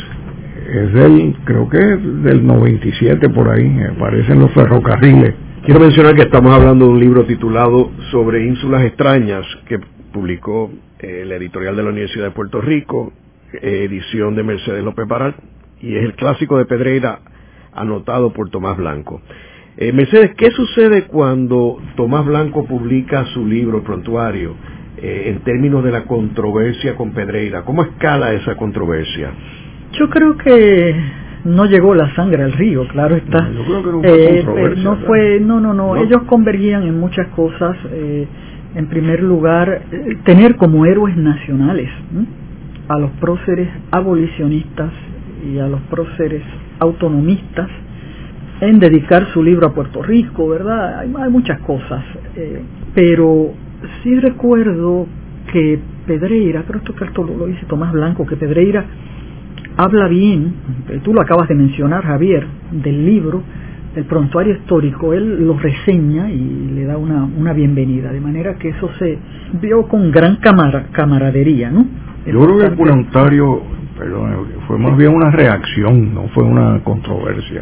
[0.74, 5.36] Es del, creo que es del 97 por ahí, me parecen los ferrocarriles.
[5.64, 9.80] Quiero mencionar que estamos hablando de un libro titulado Sobre Ínsulas Extrañas que
[10.12, 10.70] publicó
[11.00, 13.14] eh, la editorial de la Universidad de Puerto Rico,
[13.54, 15.36] edición de Mercedes López Baral,
[15.82, 17.20] y es el clásico de Pedreira
[17.74, 19.22] anotado por Tomás Blanco.
[19.78, 24.56] Eh, Mercedes, ¿qué sucede cuando Tomás Blanco publica su libro Prontuario
[24.97, 27.64] eh, en términos de la controversia con Pedreira?
[27.64, 29.32] ¿Cómo escala esa controversia?
[29.93, 30.95] Yo creo que
[31.45, 33.41] no llegó la sangre al río, claro está.
[33.47, 36.02] No, yo creo que no fue Eh, controversia, no fue, no, no, no, ¿No?
[36.02, 37.78] ellos convergían en muchas cosas.
[38.76, 39.82] en primer lugar,
[40.26, 42.28] tener como héroes nacionales ¿m?
[42.90, 44.92] A los próceres abolicionistas
[45.48, 46.44] y a los próceres
[46.80, 47.70] autonomistas
[48.62, 51.00] en dedicar su libro a Puerto Rico, ¿verdad?
[51.00, 52.04] Hay, muchas cosas,
[52.36, 52.62] eh,
[52.94, 53.54] pero
[54.04, 55.08] sí recuerdo
[55.54, 58.84] que Pedreira, creo que esto lo, lo dice Tomás Blanco, que Pedreira
[59.78, 60.54] habla bien,
[60.90, 63.44] eh, tú lo acabas de mencionar, Javier, del libro,
[64.00, 68.70] del prontuario histórico, él lo reseña y le da una, una bienvenida, de manera que
[68.70, 69.18] eso se
[69.62, 71.86] vio con gran camara- camaradería, ¿no?
[72.26, 73.62] Yo creo que el voluntario,
[73.97, 77.62] perdón, fue más bien una reacción, no fue una controversia.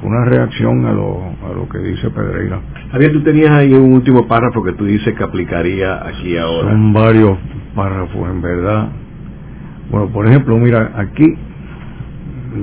[0.00, 2.58] Fue una reacción a lo, a lo que dice Pedreira.
[2.90, 6.70] Javier, tú tenías ahí un último párrafo que tú dices que aplicaría aquí ahora.
[6.70, 7.38] Son varios
[7.76, 8.88] párrafos, en verdad.
[9.92, 11.32] Bueno, por ejemplo, mira, aquí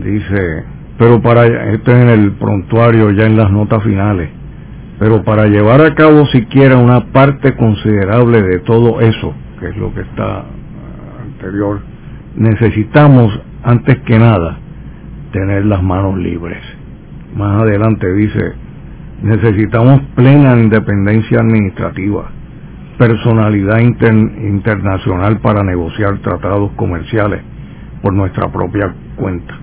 [0.04, 0.64] dice,
[1.00, 4.30] pero para, esto es en el prontuario, ya en las notas finales,
[5.00, 9.94] pero para llevar a cabo siquiera una parte considerable de todo eso, que es lo
[9.96, 10.46] que está
[11.24, 11.80] anterior,
[12.36, 14.60] necesitamos, antes que nada,
[15.32, 16.62] tener las manos libres.
[17.36, 18.54] Más adelante dice,
[19.24, 22.30] necesitamos plena independencia administrativa,
[22.98, 27.42] personalidad inter- internacional para negociar tratados comerciales
[28.02, 29.58] por nuestra propia cuenta.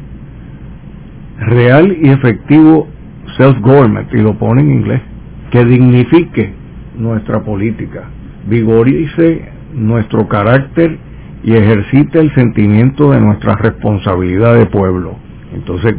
[1.38, 2.88] Real y efectivo
[3.36, 5.02] self-government, y lo pone en inglés,
[5.50, 6.52] que dignifique
[6.96, 8.04] nuestra política,
[8.46, 10.98] vigorice nuestro carácter
[11.42, 15.16] y ejercite el sentimiento de nuestra responsabilidad de pueblo.
[15.54, 15.94] Entonces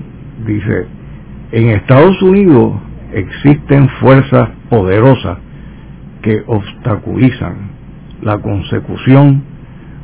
[0.45, 0.88] dice,
[1.51, 2.73] en Estados Unidos
[3.13, 5.38] existen fuerzas poderosas
[6.21, 7.55] que obstaculizan
[8.21, 9.43] la consecución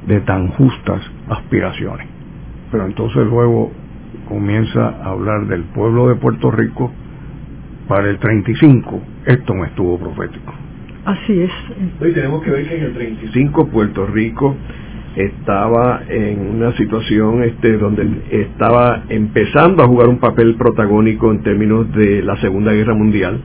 [0.07, 2.07] de tan justas aspiraciones.
[2.71, 3.71] Pero entonces luego
[4.27, 6.91] comienza a hablar del pueblo de Puerto Rico
[7.87, 9.01] para el 35.
[9.25, 10.53] Esto no estuvo profético.
[11.05, 11.51] Así es.
[12.01, 14.55] Y tenemos que ver que en el 35 Puerto Rico
[15.15, 21.91] estaba en una situación este donde estaba empezando a jugar un papel protagónico en términos
[21.93, 23.39] de la Segunda Guerra Mundial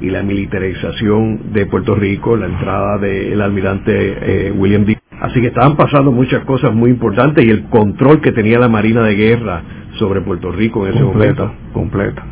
[0.00, 4.98] y la militarización de Puerto Rico, la entrada del almirante eh, William D.
[5.20, 9.04] Así que estaban pasando muchas cosas muy importantes y el control que tenía la Marina
[9.04, 9.62] de Guerra
[10.02, 11.72] sobre Puerto Rico en ese Completa, momento.
[11.72, 12.22] completa.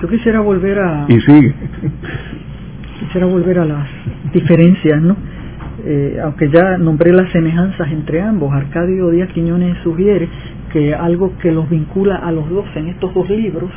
[0.00, 1.54] Yo quisiera volver a Y sigue.
[3.00, 3.86] quisiera volver a las
[4.32, 5.14] diferencias, ¿no?
[5.84, 10.26] Eh, aunque ya nombré las semejanzas entre ambos, Arcadio Díaz Quiñones sugiere
[10.72, 13.70] que algo que los vincula a los dos en estos dos libros,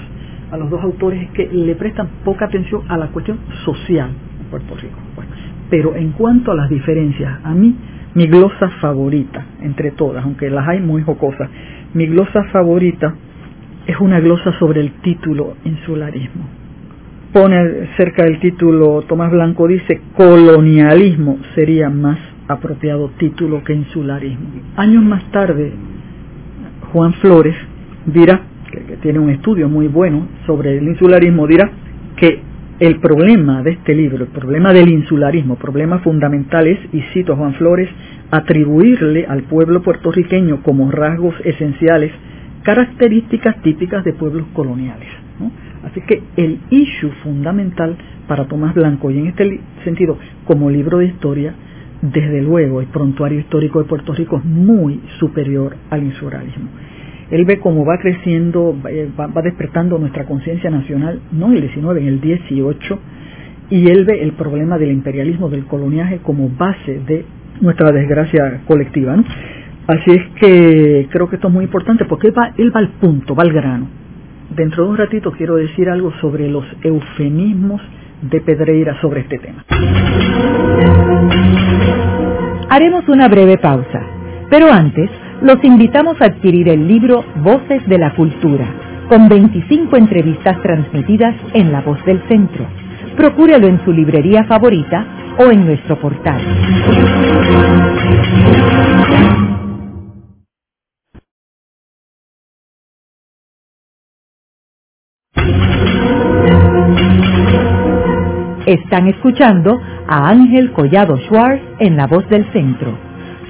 [0.52, 4.46] a los dos autores, es que le prestan poca atención a la cuestión social en
[4.50, 4.96] Puerto Rico.
[5.14, 5.32] Bueno,
[5.70, 7.76] pero en cuanto a las diferencias, a mí
[8.14, 11.50] mi glosa favorita, entre todas, aunque las hay muy jocosas,
[11.96, 13.16] mi glosa favorita
[13.88, 16.46] es una glosa sobre el título insularismo
[17.36, 22.18] pone cerca del título, Tomás Blanco dice, colonialismo sería más
[22.48, 24.48] apropiado título que insularismo.
[24.78, 25.74] Años más tarde,
[26.94, 27.54] Juan Flores
[28.06, 28.40] dirá,
[28.72, 31.70] que, tiene un estudio muy bueno sobre el insularismo, dirá
[32.16, 32.40] que
[32.80, 37.36] el problema de este libro, el problema del insularismo, problema fundamental es, y cito a
[37.36, 37.90] Juan Flores,
[38.32, 42.12] atribuirle al pueblo puertorriqueño como rasgos esenciales
[42.64, 45.08] características típicas de pueblos coloniales.
[45.84, 47.96] Así que el issue fundamental
[48.28, 51.54] para Tomás Blanco, y en este sentido, como libro de historia,
[52.02, 56.70] desde luego el prontuario histórico de Puerto Rico es muy superior al insularismo.
[57.30, 62.02] Él ve cómo va creciendo, eh, va despertando nuestra conciencia nacional, no en el 19,
[62.02, 63.00] en el 18,
[63.70, 67.26] y él ve el problema del imperialismo, del coloniaje como base de
[67.62, 69.16] nuestra desgracia colectiva.
[69.88, 73.36] Así es que creo que esto es muy importante porque va, él va al punto,
[73.36, 73.88] va al grano.
[74.56, 77.82] Dentro de un ratito quiero decir algo sobre los eufemismos
[78.22, 79.66] de Pedreira sobre este tema.
[82.70, 84.02] Haremos una breve pausa,
[84.50, 85.10] pero antes
[85.42, 88.66] los invitamos a adquirir el libro Voces de la Cultura,
[89.10, 92.66] con 25 entrevistas transmitidas en La Voz del Centro.
[93.16, 95.06] Procúrelo en su librería favorita
[95.38, 96.42] o en nuestro portal.
[108.66, 112.98] Están escuchando a Ángel Collado Schwartz en La Voz del Centro.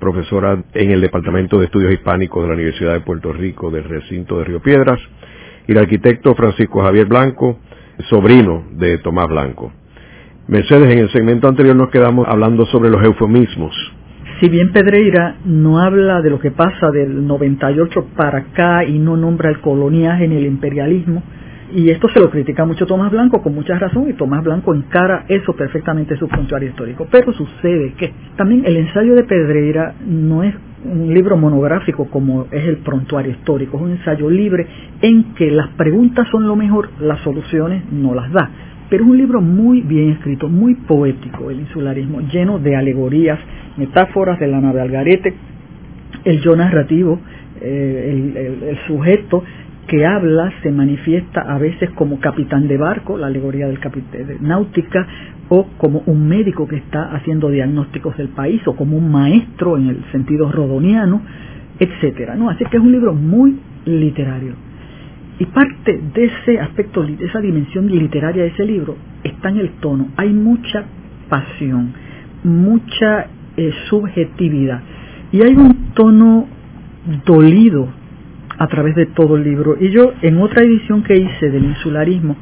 [0.00, 4.38] profesora en el Departamento de Estudios Hispánicos de la Universidad de Puerto Rico del recinto
[4.38, 4.98] de Río Piedras,
[5.66, 7.58] y el arquitecto Francisco Javier Blanco,
[8.08, 9.72] sobrino de Tomás Blanco.
[10.46, 13.74] Mercedes, en el segmento anterior nos quedamos hablando sobre los eufemismos.
[14.40, 19.16] Si bien Pedreira no habla de lo que pasa del 98 para acá y no
[19.16, 21.22] nombra el coloniaje ni el imperialismo,
[21.72, 25.24] y esto se lo critica mucho Tomás Blanco con mucha razón y Tomás Blanco encara
[25.28, 27.06] eso perfectamente en su prontuario histórico.
[27.10, 30.54] Pero sucede que también el ensayo de Pedreira no es
[30.84, 34.66] un libro monográfico como es el prontuario histórico, es un ensayo libre
[35.00, 38.50] en que las preguntas son lo mejor, las soluciones no las da.
[38.90, 43.38] Pero es un libro muy bien escrito, muy poético, el insularismo, lleno de alegorías,
[43.76, 45.34] metáforas de la nave Algarete,
[46.24, 47.18] el yo narrativo,
[47.60, 49.42] eh, el, sujeto
[49.86, 55.06] que habla se manifiesta a veces como capitán de barco, la alegoría del de náutica,
[55.54, 59.88] o como un médico que está haciendo diagnósticos del país, o como un maestro en
[59.88, 61.22] el sentido rodoniano,
[61.78, 62.34] etcétera.
[62.34, 62.50] ¿no?
[62.50, 64.54] Así que es un libro muy literario.
[65.38, 69.70] Y parte de ese aspecto, de esa dimensión literaria de ese libro, está en el
[69.80, 70.08] tono.
[70.16, 70.84] Hay mucha
[71.28, 71.92] pasión,
[72.42, 73.26] mucha
[73.56, 74.80] eh, subjetividad.
[75.30, 76.46] Y hay un tono
[77.24, 77.88] dolido
[78.58, 79.76] a través de todo el libro.
[79.80, 82.36] Y yo, en otra edición que hice del insularismo,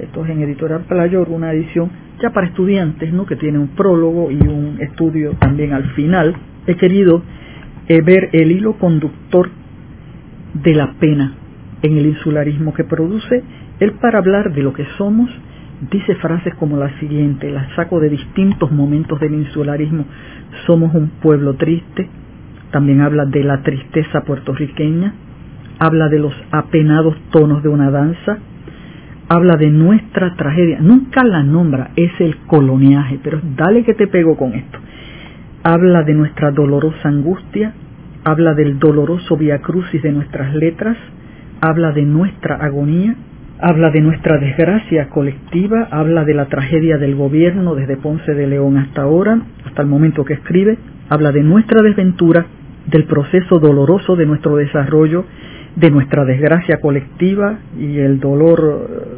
[0.00, 3.26] esto es en Editorial Playor, una edición ya para estudiantes, ¿no?
[3.26, 6.34] que tiene un prólogo y un estudio también al final,
[6.66, 7.22] he querido
[7.88, 9.50] eh, ver el hilo conductor
[10.54, 11.34] de la pena
[11.82, 13.42] en el insularismo que produce.
[13.80, 15.30] Él para hablar de lo que somos
[15.90, 20.06] dice frases como la siguiente, las saco de distintos momentos del insularismo,
[20.66, 22.08] somos un pueblo triste,
[22.70, 25.14] también habla de la tristeza puertorriqueña,
[25.78, 28.38] habla de los apenados tonos de una danza,
[29.28, 34.36] habla de nuestra tragedia, nunca la nombra, es el coloniaje, pero dale que te pego
[34.36, 34.78] con esto.
[35.62, 37.72] Habla de nuestra dolorosa angustia,
[38.24, 40.96] habla del doloroso viacrucis de nuestras letras,
[41.60, 43.16] habla de nuestra agonía,
[43.60, 48.76] habla de nuestra desgracia colectiva, habla de la tragedia del gobierno desde Ponce de León
[48.76, 52.46] hasta ahora, hasta el momento que escribe, habla de nuestra desventura,
[52.86, 55.24] del proceso doloroso de nuestro desarrollo,
[55.76, 59.15] de nuestra desgracia colectiva y el dolor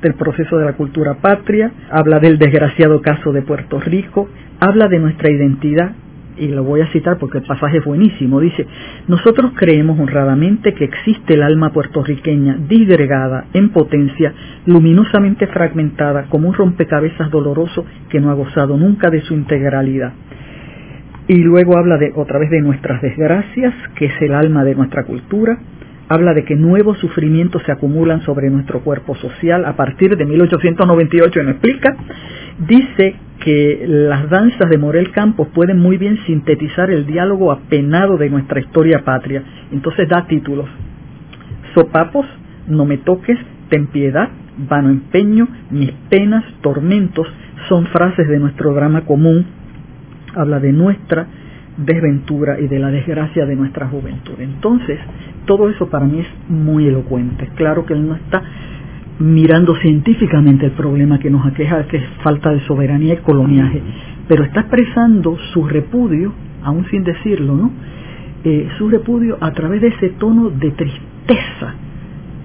[0.00, 4.28] del proceso de la cultura patria, habla del desgraciado caso de Puerto Rico,
[4.60, 5.92] habla de nuestra identidad,
[6.36, 8.66] y lo voy a citar porque el pasaje es buenísimo, dice,
[9.06, 14.32] nosotros creemos honradamente que existe el alma puertorriqueña disgregada, en potencia,
[14.66, 20.12] luminosamente fragmentada, como un rompecabezas doloroso que no ha gozado nunca de su integralidad.
[21.28, 25.04] Y luego habla de otra vez de nuestras desgracias, que es el alma de nuestra
[25.04, 25.58] cultura,
[26.12, 31.40] habla de que nuevos sufrimientos se acumulan sobre nuestro cuerpo social a partir de 1898
[31.40, 31.96] y no explica,
[32.66, 38.28] dice que las danzas de Morel Campos pueden muy bien sintetizar el diálogo apenado de
[38.28, 39.42] nuestra historia patria.
[39.72, 40.68] Entonces da títulos.
[41.74, 42.26] Sopapos,
[42.68, 43.38] no me toques,
[43.70, 44.28] ten piedad,
[44.68, 47.26] vano empeño, mis penas, tormentos,
[47.68, 49.46] son frases de nuestro drama común.
[50.34, 51.26] Habla de nuestra
[51.76, 54.34] desventura y de la desgracia de nuestra juventud.
[54.38, 54.98] Entonces,
[55.44, 57.48] todo eso para mí es muy elocuente.
[57.54, 58.42] Claro que él no está
[59.18, 63.80] mirando científicamente el problema que nos aqueja, que es falta de soberanía y coloniaje,
[64.28, 66.32] pero está expresando su repudio,
[66.62, 67.70] aún sin decirlo, ¿no?
[68.44, 71.74] Eh, su repudio a través de ese tono de tristeza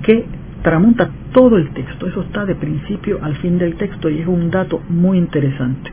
[0.04, 0.26] que
[0.62, 2.08] tramonta todo el texto.
[2.08, 5.92] Eso está de principio al fin del texto y es un dato muy interesante.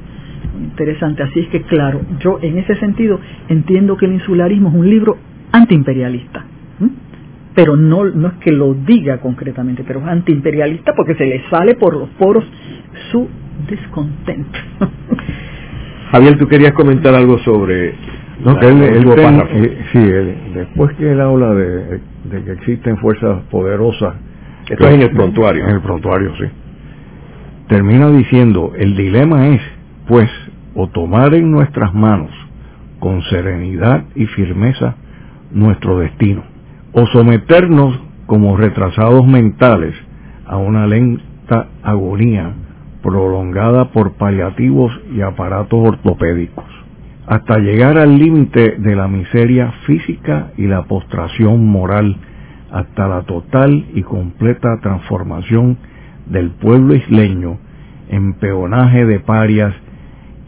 [0.61, 1.23] interesante.
[1.23, 5.17] Así es que, claro, yo en ese sentido entiendo que el insularismo es un libro
[5.53, 6.45] antiimperialista
[7.55, 11.75] pero no, no es que lo diga concretamente, pero es antiimperialista porque se le sale
[11.75, 12.45] por los poros
[13.11, 13.29] su
[13.69, 14.59] descontento.
[16.11, 17.95] Javier, tú querías comentar algo sobre
[18.45, 20.01] no, que él, eh, sí,
[20.55, 22.01] después que él habla de,
[22.45, 24.15] que existen fuerzas poderosas.
[24.69, 25.65] Esto es en el prontuario.
[25.65, 26.45] En el prontuario, sí.
[27.69, 29.61] Termina diciendo, el dilema es,
[30.07, 30.29] pues,
[30.75, 32.31] o tomar en nuestras manos,
[32.99, 34.97] con serenidad y firmeza,
[35.53, 36.43] nuestro destino,
[36.95, 39.95] o someternos como retrasados mentales
[40.47, 42.55] a una lenta agonía
[43.03, 46.65] prolongada por paliativos y aparatos ortopédicos,
[47.27, 52.17] hasta llegar al límite de la miseria física y la postración moral
[52.73, 55.77] hasta la total y completa transformación
[56.27, 57.59] del pueblo isleño
[58.09, 59.75] en peonaje de parias,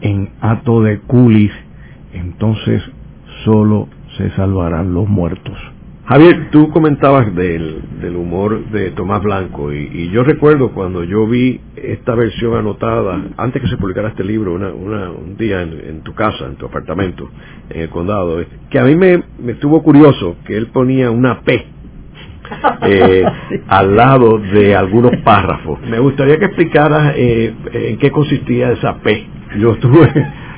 [0.01, 1.51] en ato de culis,
[2.13, 2.81] entonces
[3.43, 3.87] solo
[4.17, 5.76] se salvarán los muertos.
[6.07, 12.15] Javier, tú comentabas del, humor de Tomás Blanco y, yo recuerdo cuando yo vi esta
[12.15, 16.65] versión anotada, antes que se publicara este libro, un día en, tu casa, en tu
[16.65, 17.29] apartamento,
[17.69, 18.39] en el condado,
[18.69, 21.65] que a mí me, me estuvo curioso que él ponía una P
[22.83, 23.25] eh,
[23.67, 25.81] al lado de algunos párrafos.
[25.89, 29.27] Me gustaría que explicaras eh, en qué consistía esa P.
[29.59, 30.09] Yo tuve,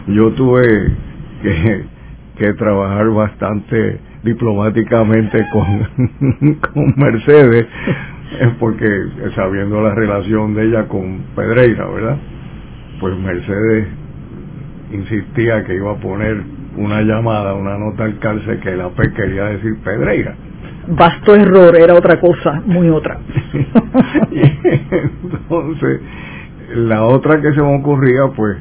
[0.10, 0.92] yo tuve
[1.42, 1.86] que,
[2.38, 7.68] que trabajar bastante diplomáticamente con, con Mercedes,
[8.40, 8.88] es porque
[9.36, 12.18] sabiendo la relación de ella con Pedreira, ¿verdad?
[13.00, 13.88] Pues Mercedes
[14.92, 16.44] insistía que iba a poner
[16.78, 20.36] una llamada, una nota al cárcel que la P quería decir Pedreira.
[20.88, 23.20] Basto error, era otra cosa, muy otra.
[24.32, 26.02] entonces,
[26.76, 28.58] la otra que se me ocurría, pues,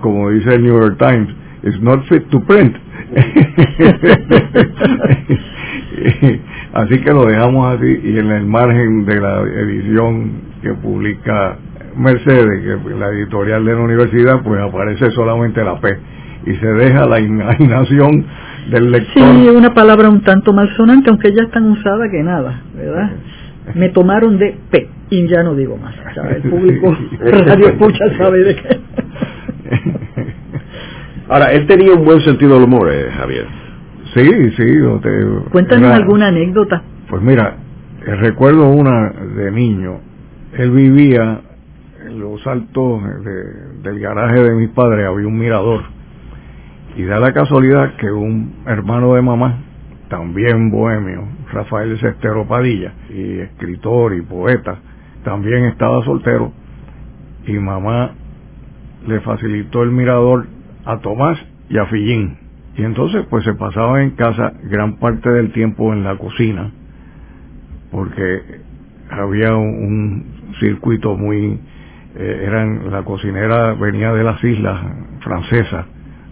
[0.00, 1.28] como dice el New York Times,
[1.62, 2.76] is not fit to print.
[6.74, 10.30] así que lo dejamos así y en el margen de la edición
[10.62, 11.56] que publica
[11.96, 15.98] Mercedes, que la editorial de la universidad, pues aparece solamente la P
[16.46, 18.24] y se deja la imaginación
[18.70, 19.22] del lector.
[19.22, 23.10] Sí, una palabra un tanto malsonante, aunque ya es tan usada que nada, ¿verdad?
[23.74, 25.94] Me tomaron de P y ya no digo más.
[26.34, 28.80] el público radio escucha sabe de qué.
[31.30, 33.46] Ahora, él tenía un buen sentido del humor, eh, Javier.
[34.14, 34.64] Sí, sí.
[35.52, 36.82] Cuéntanos alguna anécdota.
[37.08, 37.54] Pues mira,
[38.04, 40.00] eh, recuerdo una de niño.
[40.54, 41.40] Él vivía
[42.04, 43.00] en los altos
[43.84, 45.82] del garaje de mis padres, había un mirador.
[46.96, 49.58] Y da la casualidad que un hermano de mamá,
[50.08, 54.80] también bohemio, Rafael Cestero Padilla, y escritor y poeta,
[55.22, 56.52] también estaba soltero.
[57.46, 58.14] Y mamá
[59.06, 60.46] le facilitó el mirador
[60.84, 62.36] a Tomás y a Fillín.
[62.76, 66.70] Y entonces pues se pasaba en casa gran parte del tiempo en la cocina,
[67.90, 68.42] porque
[69.10, 71.58] había un, circuito muy,
[72.16, 74.80] eh, eran, la cocinera venía de las islas
[75.20, 75.86] francesas,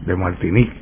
[0.06, 0.72] de Martinique,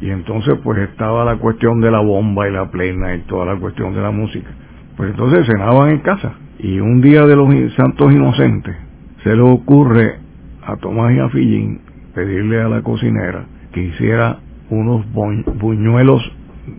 [0.00, 3.56] y entonces pues estaba la cuestión de la bomba y la plena y toda la
[3.56, 4.50] cuestión de la música.
[4.96, 8.76] Pues entonces cenaban en casa, y un día de los santos inocentes
[9.22, 10.18] se le ocurre
[10.62, 11.85] a Tomás y a Fillín
[12.16, 13.44] pedirle a la cocinera
[13.74, 14.38] que hiciera
[14.70, 16.22] unos buñuelos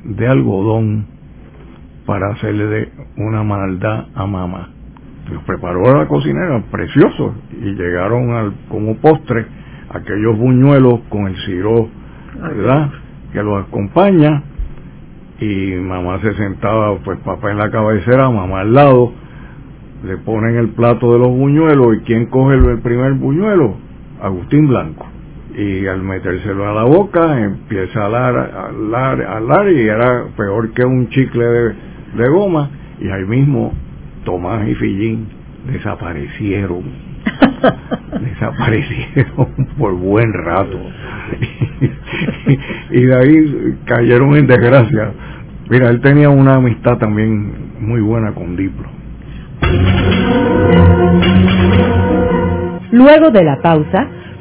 [0.04, 1.06] de algodón
[2.08, 4.70] para hacerle una maldad a mamá.
[5.32, 9.46] Los preparó la cocinera, preciosos, y llegaron como postre
[9.92, 11.88] aquellos buñuelos con el siro,
[12.42, 12.90] ¿verdad?
[13.32, 14.42] Que los acompaña,
[15.40, 19.14] y mamá se sentaba, pues papá en la cabecera, mamá al lado,
[20.04, 23.76] le ponen el plato de los buñuelos, y ¿quién coge el primer buñuelo?
[24.20, 25.06] Agustín Blanco
[25.58, 30.26] y al metérselo a la boca empieza a hablar, a hablar, a hablar y era
[30.38, 32.70] peor que un chicle de, goma
[33.02, 33.74] y ahí mismo
[34.24, 35.28] Tomás y Fillín
[35.72, 36.84] desaparecieron.
[38.22, 39.48] Desaparecieron
[39.78, 40.80] por buen rato.
[42.90, 45.12] Y, de ahí cayeron en desgracia.
[45.70, 48.88] Mira él tenía una amistad también muy buena con Diplo.
[52.92, 54.08] Luego de la pausa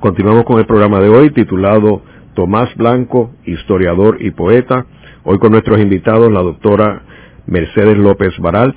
[0.00, 2.02] Continuamos con el programa de hoy titulado
[2.34, 4.86] Tomás Blanco, historiador y poeta.
[5.24, 7.02] Hoy con nuestros invitados la doctora
[7.46, 8.76] Mercedes López Baralt,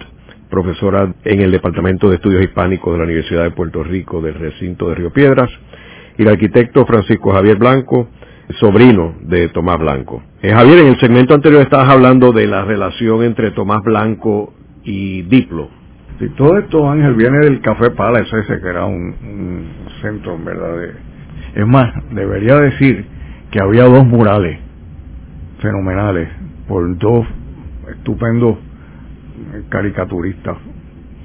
[0.49, 4.89] profesora en el Departamento de Estudios Hispánicos de la Universidad de Puerto Rico del recinto
[4.89, 5.49] de Río Piedras,
[6.17, 8.07] y el arquitecto Francisco Javier Blanco,
[8.59, 10.23] sobrino de Tomás Blanco.
[10.41, 14.53] Eh, Javier, en el segmento anterior estabas hablando de la relación entre Tomás Blanco
[14.83, 15.76] y Diplo.
[16.19, 19.67] Sí, todo esto, Ángel, viene del Café Palace ese, que era un,
[20.01, 20.75] centro, en verdad.
[21.55, 23.05] Es más, debería decir
[23.51, 24.59] que había dos murales
[25.59, 26.29] fenomenales
[26.67, 27.25] por dos
[27.91, 28.57] estupendos
[29.69, 30.57] caricaturistas.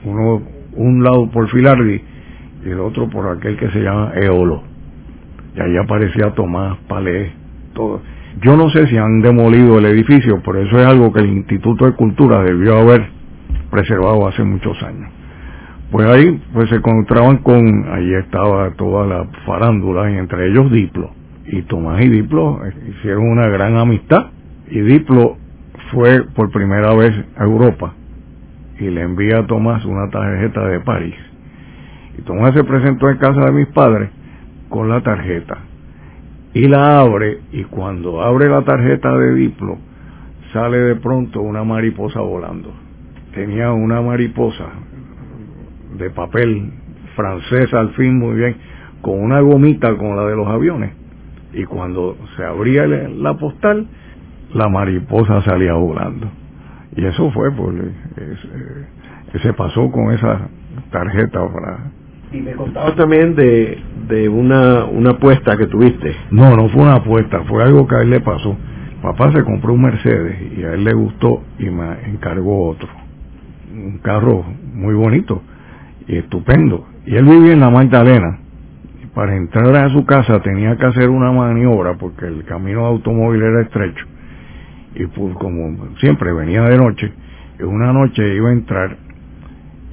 [0.05, 0.43] Uno,
[0.75, 2.03] un lado por Filardi
[2.65, 4.73] y el otro por aquel que se llama Eolo
[5.55, 7.33] y ahí aparecía Tomás Palé,
[7.75, 8.01] todo.
[8.41, 11.85] Yo no sé si han demolido el edificio, pero eso es algo que el Instituto
[11.85, 13.07] de Cultura debió haber
[13.73, 15.11] preservado hace muchos años.
[15.91, 21.11] Pues ahí pues se encontraban con, ahí estaba toda la farándula y entre ellos Diplo.
[21.47, 24.27] Y Tomás y Diplo hicieron una gran amistad
[24.71, 25.37] y Diplo
[25.91, 27.95] fue por primera vez a Europa
[28.79, 31.17] y le envía a Tomás una tarjeta de París.
[32.19, 34.11] Y Tomás se presentó en casa de mis padres
[34.69, 35.59] con la tarjeta
[36.55, 39.79] y la abre y cuando abre la tarjeta de Diplo
[40.53, 42.82] sale de pronto una mariposa volando.
[43.35, 44.67] Tenía una mariposa
[45.97, 46.71] de papel
[47.17, 48.57] francesa al fin muy bien,
[49.01, 50.93] con una gomita como la de los aviones.
[51.53, 53.87] Y cuando se abría la postal,
[54.55, 56.29] la mariposa salía volando.
[56.97, 57.75] Y eso fue, pues,
[59.43, 60.49] se pasó con esa
[60.91, 61.91] tarjeta para...
[62.33, 63.79] Y me contabas también de,
[64.09, 66.15] de una, una apuesta que tuviste.
[66.31, 68.57] No, no fue una apuesta, fue algo que a él le pasó.
[69.03, 73.02] Papá se compró un Mercedes y a él le gustó y me encargó otro.
[73.73, 74.45] Un carro
[74.75, 75.43] muy bonito
[76.07, 76.87] y estupendo.
[77.07, 78.39] Y él vivía en la Magdalena.
[79.03, 82.87] Y para entrar a su casa tenía que hacer una maniobra porque el camino de
[82.89, 84.07] automóvil era estrecho.
[84.95, 87.13] Y pues como siempre venía de noche,
[87.61, 88.97] una noche iba a entrar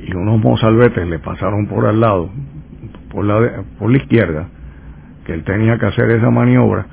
[0.05, 2.29] y unos mozalbetes le pasaron por al lado,
[3.11, 4.47] por la, por la izquierda,
[5.25, 6.85] que él tenía que hacer esa maniobra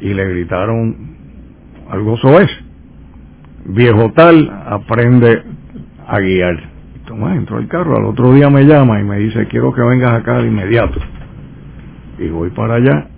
[0.00, 0.96] y le gritaron
[1.90, 2.50] algo soez.
[3.64, 5.42] Viejo tal, aprende
[6.06, 6.56] a guiar.
[7.06, 10.12] Tomás entró el carro, al otro día me llama y me dice, quiero que vengas
[10.12, 10.98] acá de inmediato.
[12.18, 13.08] Y voy para allá.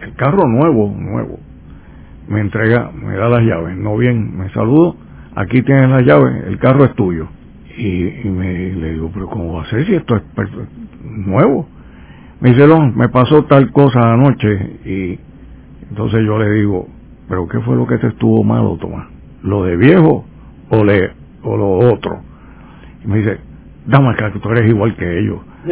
[0.00, 1.38] El carro nuevo, nuevo.
[2.28, 3.76] Me entrega, me da las llaves.
[3.76, 4.96] No bien, me saludo.
[5.34, 7.28] Aquí tienes las llaves, el carro es tuyo.
[7.76, 10.22] Y, me, le digo, pero ¿cómo va a ser si esto es
[11.02, 11.68] nuevo?
[12.40, 14.78] Me dice, no, me pasó tal cosa anoche.
[14.84, 15.18] Y
[15.88, 16.88] entonces yo le digo,
[17.28, 19.06] pero ¿qué fue lo que te estuvo malo, Tomás?
[19.42, 20.24] ¿Lo de viejo
[20.68, 21.12] o, le,
[21.42, 22.22] o lo otro?
[23.04, 23.38] Y me dice,
[23.86, 25.40] dame acá que tú eres igual que ellos.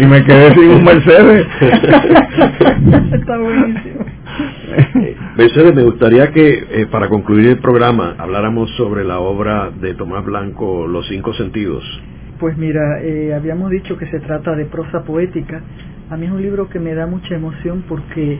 [0.00, 1.46] y, me, quedé sin un Mercedes.
[3.12, 4.06] Está buenísimo.
[5.36, 10.24] Mercedes, me gustaría que eh, para concluir el programa habláramos sobre la obra de Tomás
[10.24, 11.84] Blanco, Los Cinco Sentidos.
[12.38, 15.62] Pues mira, eh, habíamos dicho que se trata de prosa poética.
[16.10, 18.38] A mí es un libro que me da mucha emoción porque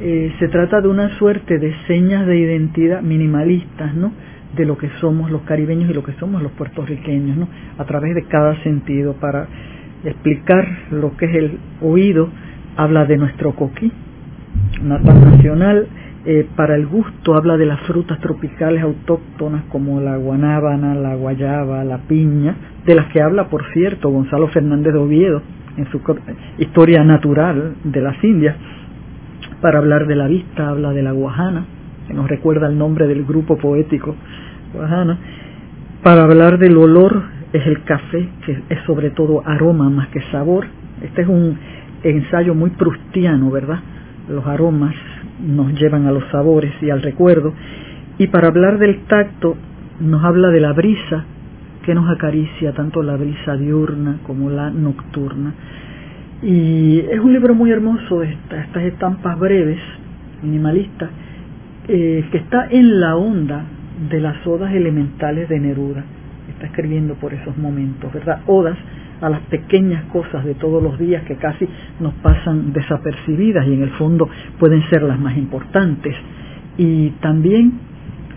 [0.00, 4.12] eh, se trata de una suerte de señas de identidad minimalistas, ¿no?
[4.54, 7.48] de lo que somos los caribeños y lo que somos los puertorriqueños, ¿no?
[7.78, 9.46] a través de cada sentido, para
[10.04, 12.28] explicar lo que es el oído,
[12.76, 13.90] habla de nuestro coquí,
[14.82, 15.86] natal nacional,
[16.24, 21.84] eh, para el gusto habla de las frutas tropicales autóctonas como la guanábana, la guayaba,
[21.84, 25.42] la piña, de las que habla, por cierto, Gonzalo Fernández de Oviedo
[25.76, 26.00] en su
[26.58, 28.56] historia natural de las Indias,
[29.60, 31.64] para hablar de la vista, habla de la guajana,
[32.06, 34.14] que nos recuerda el nombre del grupo poético
[34.72, 35.18] guajana.
[36.02, 40.66] Para hablar del olor es el café, que es sobre todo aroma más que sabor.
[41.02, 41.58] Este es un
[42.02, 43.80] ensayo muy prustiano, ¿verdad?
[44.28, 44.94] Los aromas
[45.40, 47.52] nos llevan a los sabores y al recuerdo.
[48.18, 49.56] Y para hablar del tacto
[50.00, 51.24] nos habla de la brisa
[51.84, 55.54] que nos acaricia, tanto la brisa diurna como la nocturna.
[56.42, 59.80] Y es un libro muy hermoso, estas estampas breves,
[60.42, 61.10] minimalistas,
[61.88, 63.64] eh, que está en la onda
[64.10, 66.04] de las odas elementales de Neruda.
[66.50, 68.40] Está escribiendo por esos momentos, ¿verdad?
[68.46, 68.76] Odas
[69.20, 71.66] a las pequeñas cosas de todos los días que casi
[72.00, 74.28] nos pasan desapercibidas y en el fondo
[74.58, 76.14] pueden ser las más importantes.
[76.76, 77.72] Y también,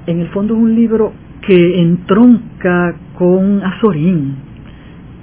[0.08, 1.12] en el fondo, es un libro
[1.46, 4.49] que entronca con Azorín,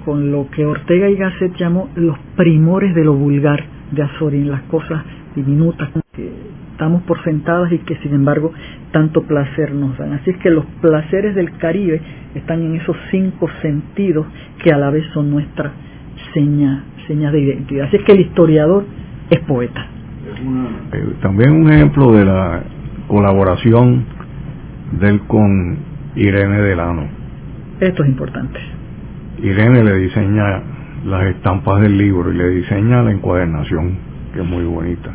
[0.07, 4.61] con lo que Ortega y Gasset llamó los primores de lo vulgar de Azorín, las
[4.61, 5.03] cosas
[5.35, 6.31] diminutas que
[6.71, 8.53] estamos por sentadas y que sin embargo
[8.93, 10.13] tanto placer nos dan.
[10.13, 11.99] Así es que los placeres del Caribe
[12.35, 14.25] están en esos cinco sentidos
[14.63, 15.73] que a la vez son nuestra
[16.33, 17.87] seña, seña de identidad.
[17.87, 18.85] Así es que el historiador
[19.29, 19.87] es poeta.
[20.93, 22.63] Eh, también un ejemplo de la
[23.09, 24.05] colaboración
[25.01, 25.79] del con
[26.15, 27.09] Irene Delano.
[27.81, 28.77] Esto es importante.
[29.41, 30.61] Irene le diseña
[31.05, 33.97] las estampas del libro y le diseña la encuadernación,
[34.33, 35.11] que es muy bonita.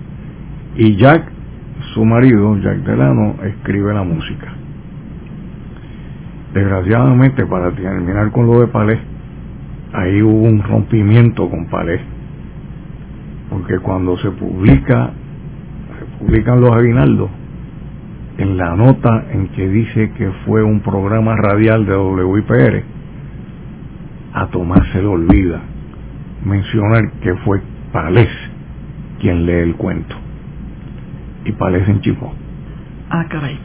[0.75, 1.32] y Jack
[1.93, 4.51] su marido, Jack Delano, escribe la música.
[6.53, 8.99] Desgraciadamente, para terminar con lo de Palés,
[9.93, 12.01] ahí hubo un rompimiento con Palés,
[13.49, 15.11] porque cuando se publica,
[15.99, 17.29] se publican los aguinaldos,
[18.37, 22.83] en la nota en que dice que fue un programa radial de WIPR,
[24.33, 25.61] a Tomás se le olvida
[26.43, 28.29] mencionar que fue Palés
[29.19, 30.22] quien lee el cuento.
[31.45, 32.33] Y Palés enchifó.
[33.09, 33.57] Ah, caray.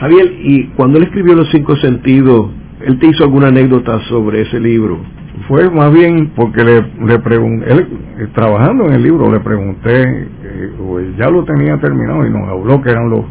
[0.00, 2.50] Javier, y cuando él escribió Los Cinco Sentidos,
[2.84, 5.00] ¿él te hizo alguna anécdota sobre ese libro?
[5.48, 10.02] Fue más bien porque le, le pregunté, él eh, trabajando en el libro le pregunté,
[10.02, 13.24] eh, pues ya lo tenía terminado y nos habló que eran los,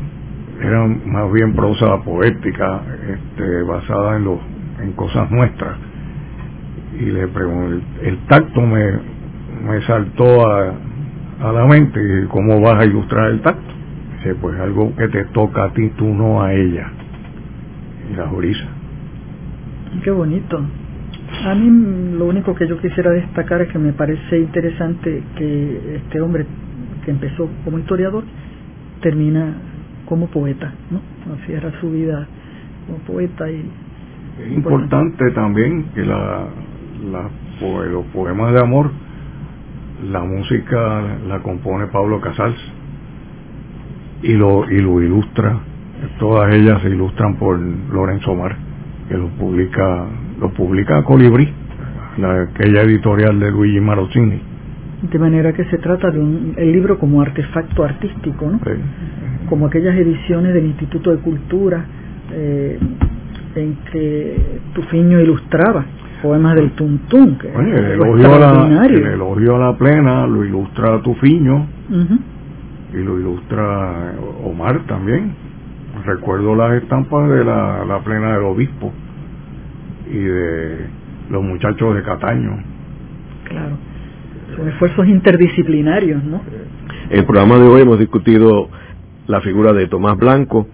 [0.62, 4.39] eran más bien prosa poética, este, basada en los,
[4.82, 5.78] en cosas nuestras.
[6.99, 8.91] Y le pregunté, el tacto me,
[9.68, 10.74] me saltó a,
[11.41, 11.99] a la mente,
[12.30, 13.74] ¿cómo vas a ilustrar el tacto?
[14.34, 16.89] Pues algo que te toca a ti, tú no a ella.
[18.11, 18.65] Y la jurisa.
[20.03, 20.59] Qué bonito.
[21.45, 26.21] A mí lo único que yo quisiera destacar es que me parece interesante que este
[26.21, 26.45] hombre
[27.03, 28.23] que empezó como historiador
[29.01, 29.53] termina
[30.05, 31.01] como poeta, ¿no?
[31.45, 32.28] Cierra su vida
[32.88, 33.69] como poeta y...
[34.43, 36.47] Es importante también que la,
[37.11, 37.30] la,
[37.91, 38.91] los poemas de amor
[40.11, 42.57] la música la compone Pablo Casals
[44.26, 45.59] y lo, y lo ilustra,
[46.19, 48.55] todas ellas se ilustran por Lorenzo Mar,
[49.07, 50.05] que lo publica,
[50.39, 51.47] lo publica Colibrí,
[52.17, 54.41] la, aquella editorial de Luigi Marocini.
[55.11, 58.59] De manera que se trata de un el libro como artefacto artístico, ¿no?
[58.63, 58.71] Sí.
[59.47, 61.86] Como aquellas ediciones del Instituto de Cultura
[62.32, 62.80] eh,
[63.55, 65.86] en que Tufiño ilustraba
[66.23, 70.43] poemas del Tuntún, que Bueno, el, elogio a la, el elogio a la plena lo
[70.43, 72.19] ilustra Tufiño Ujú.
[72.95, 75.33] Y lo ilustra Omar también.
[76.05, 78.91] Recuerdo las estampas de la, la plena del obispo
[80.11, 80.87] y de
[81.29, 82.63] los muchachos de Cataño.
[83.45, 83.77] Claro.
[84.55, 86.41] Son esfuerzos interdisciplinarios, ¿no?
[87.09, 88.69] En el programa de hoy hemos discutido
[89.27, 90.67] la figura de Tomás Blanco,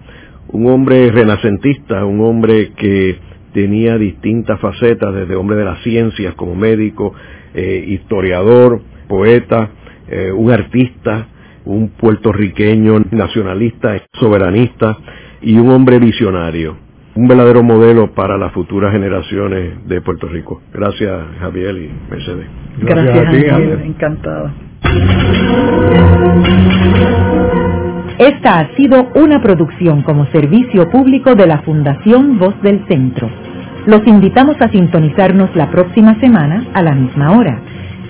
[0.48, 3.18] un hombre renacentista, un hombre que
[3.52, 7.14] tenía distintas facetas, desde hombre de las ciencias como médico,
[7.54, 9.70] eh, historiador, poeta,
[10.08, 11.28] eh, un artista,
[11.64, 14.98] un puertorriqueño nacionalista, soberanista
[15.40, 16.76] y un hombre visionario,
[17.14, 20.62] un verdadero modelo para las futuras generaciones de Puerto Rico.
[20.72, 22.46] Gracias Javier y Mercedes.
[22.80, 23.80] Gracias a ti, Ángel, Ángel.
[23.82, 24.52] encantada.
[28.18, 33.28] Esta ha sido una producción como servicio público de la Fundación Voz del Centro.
[33.86, 37.60] Los invitamos a sintonizarnos la próxima semana a la misma hora.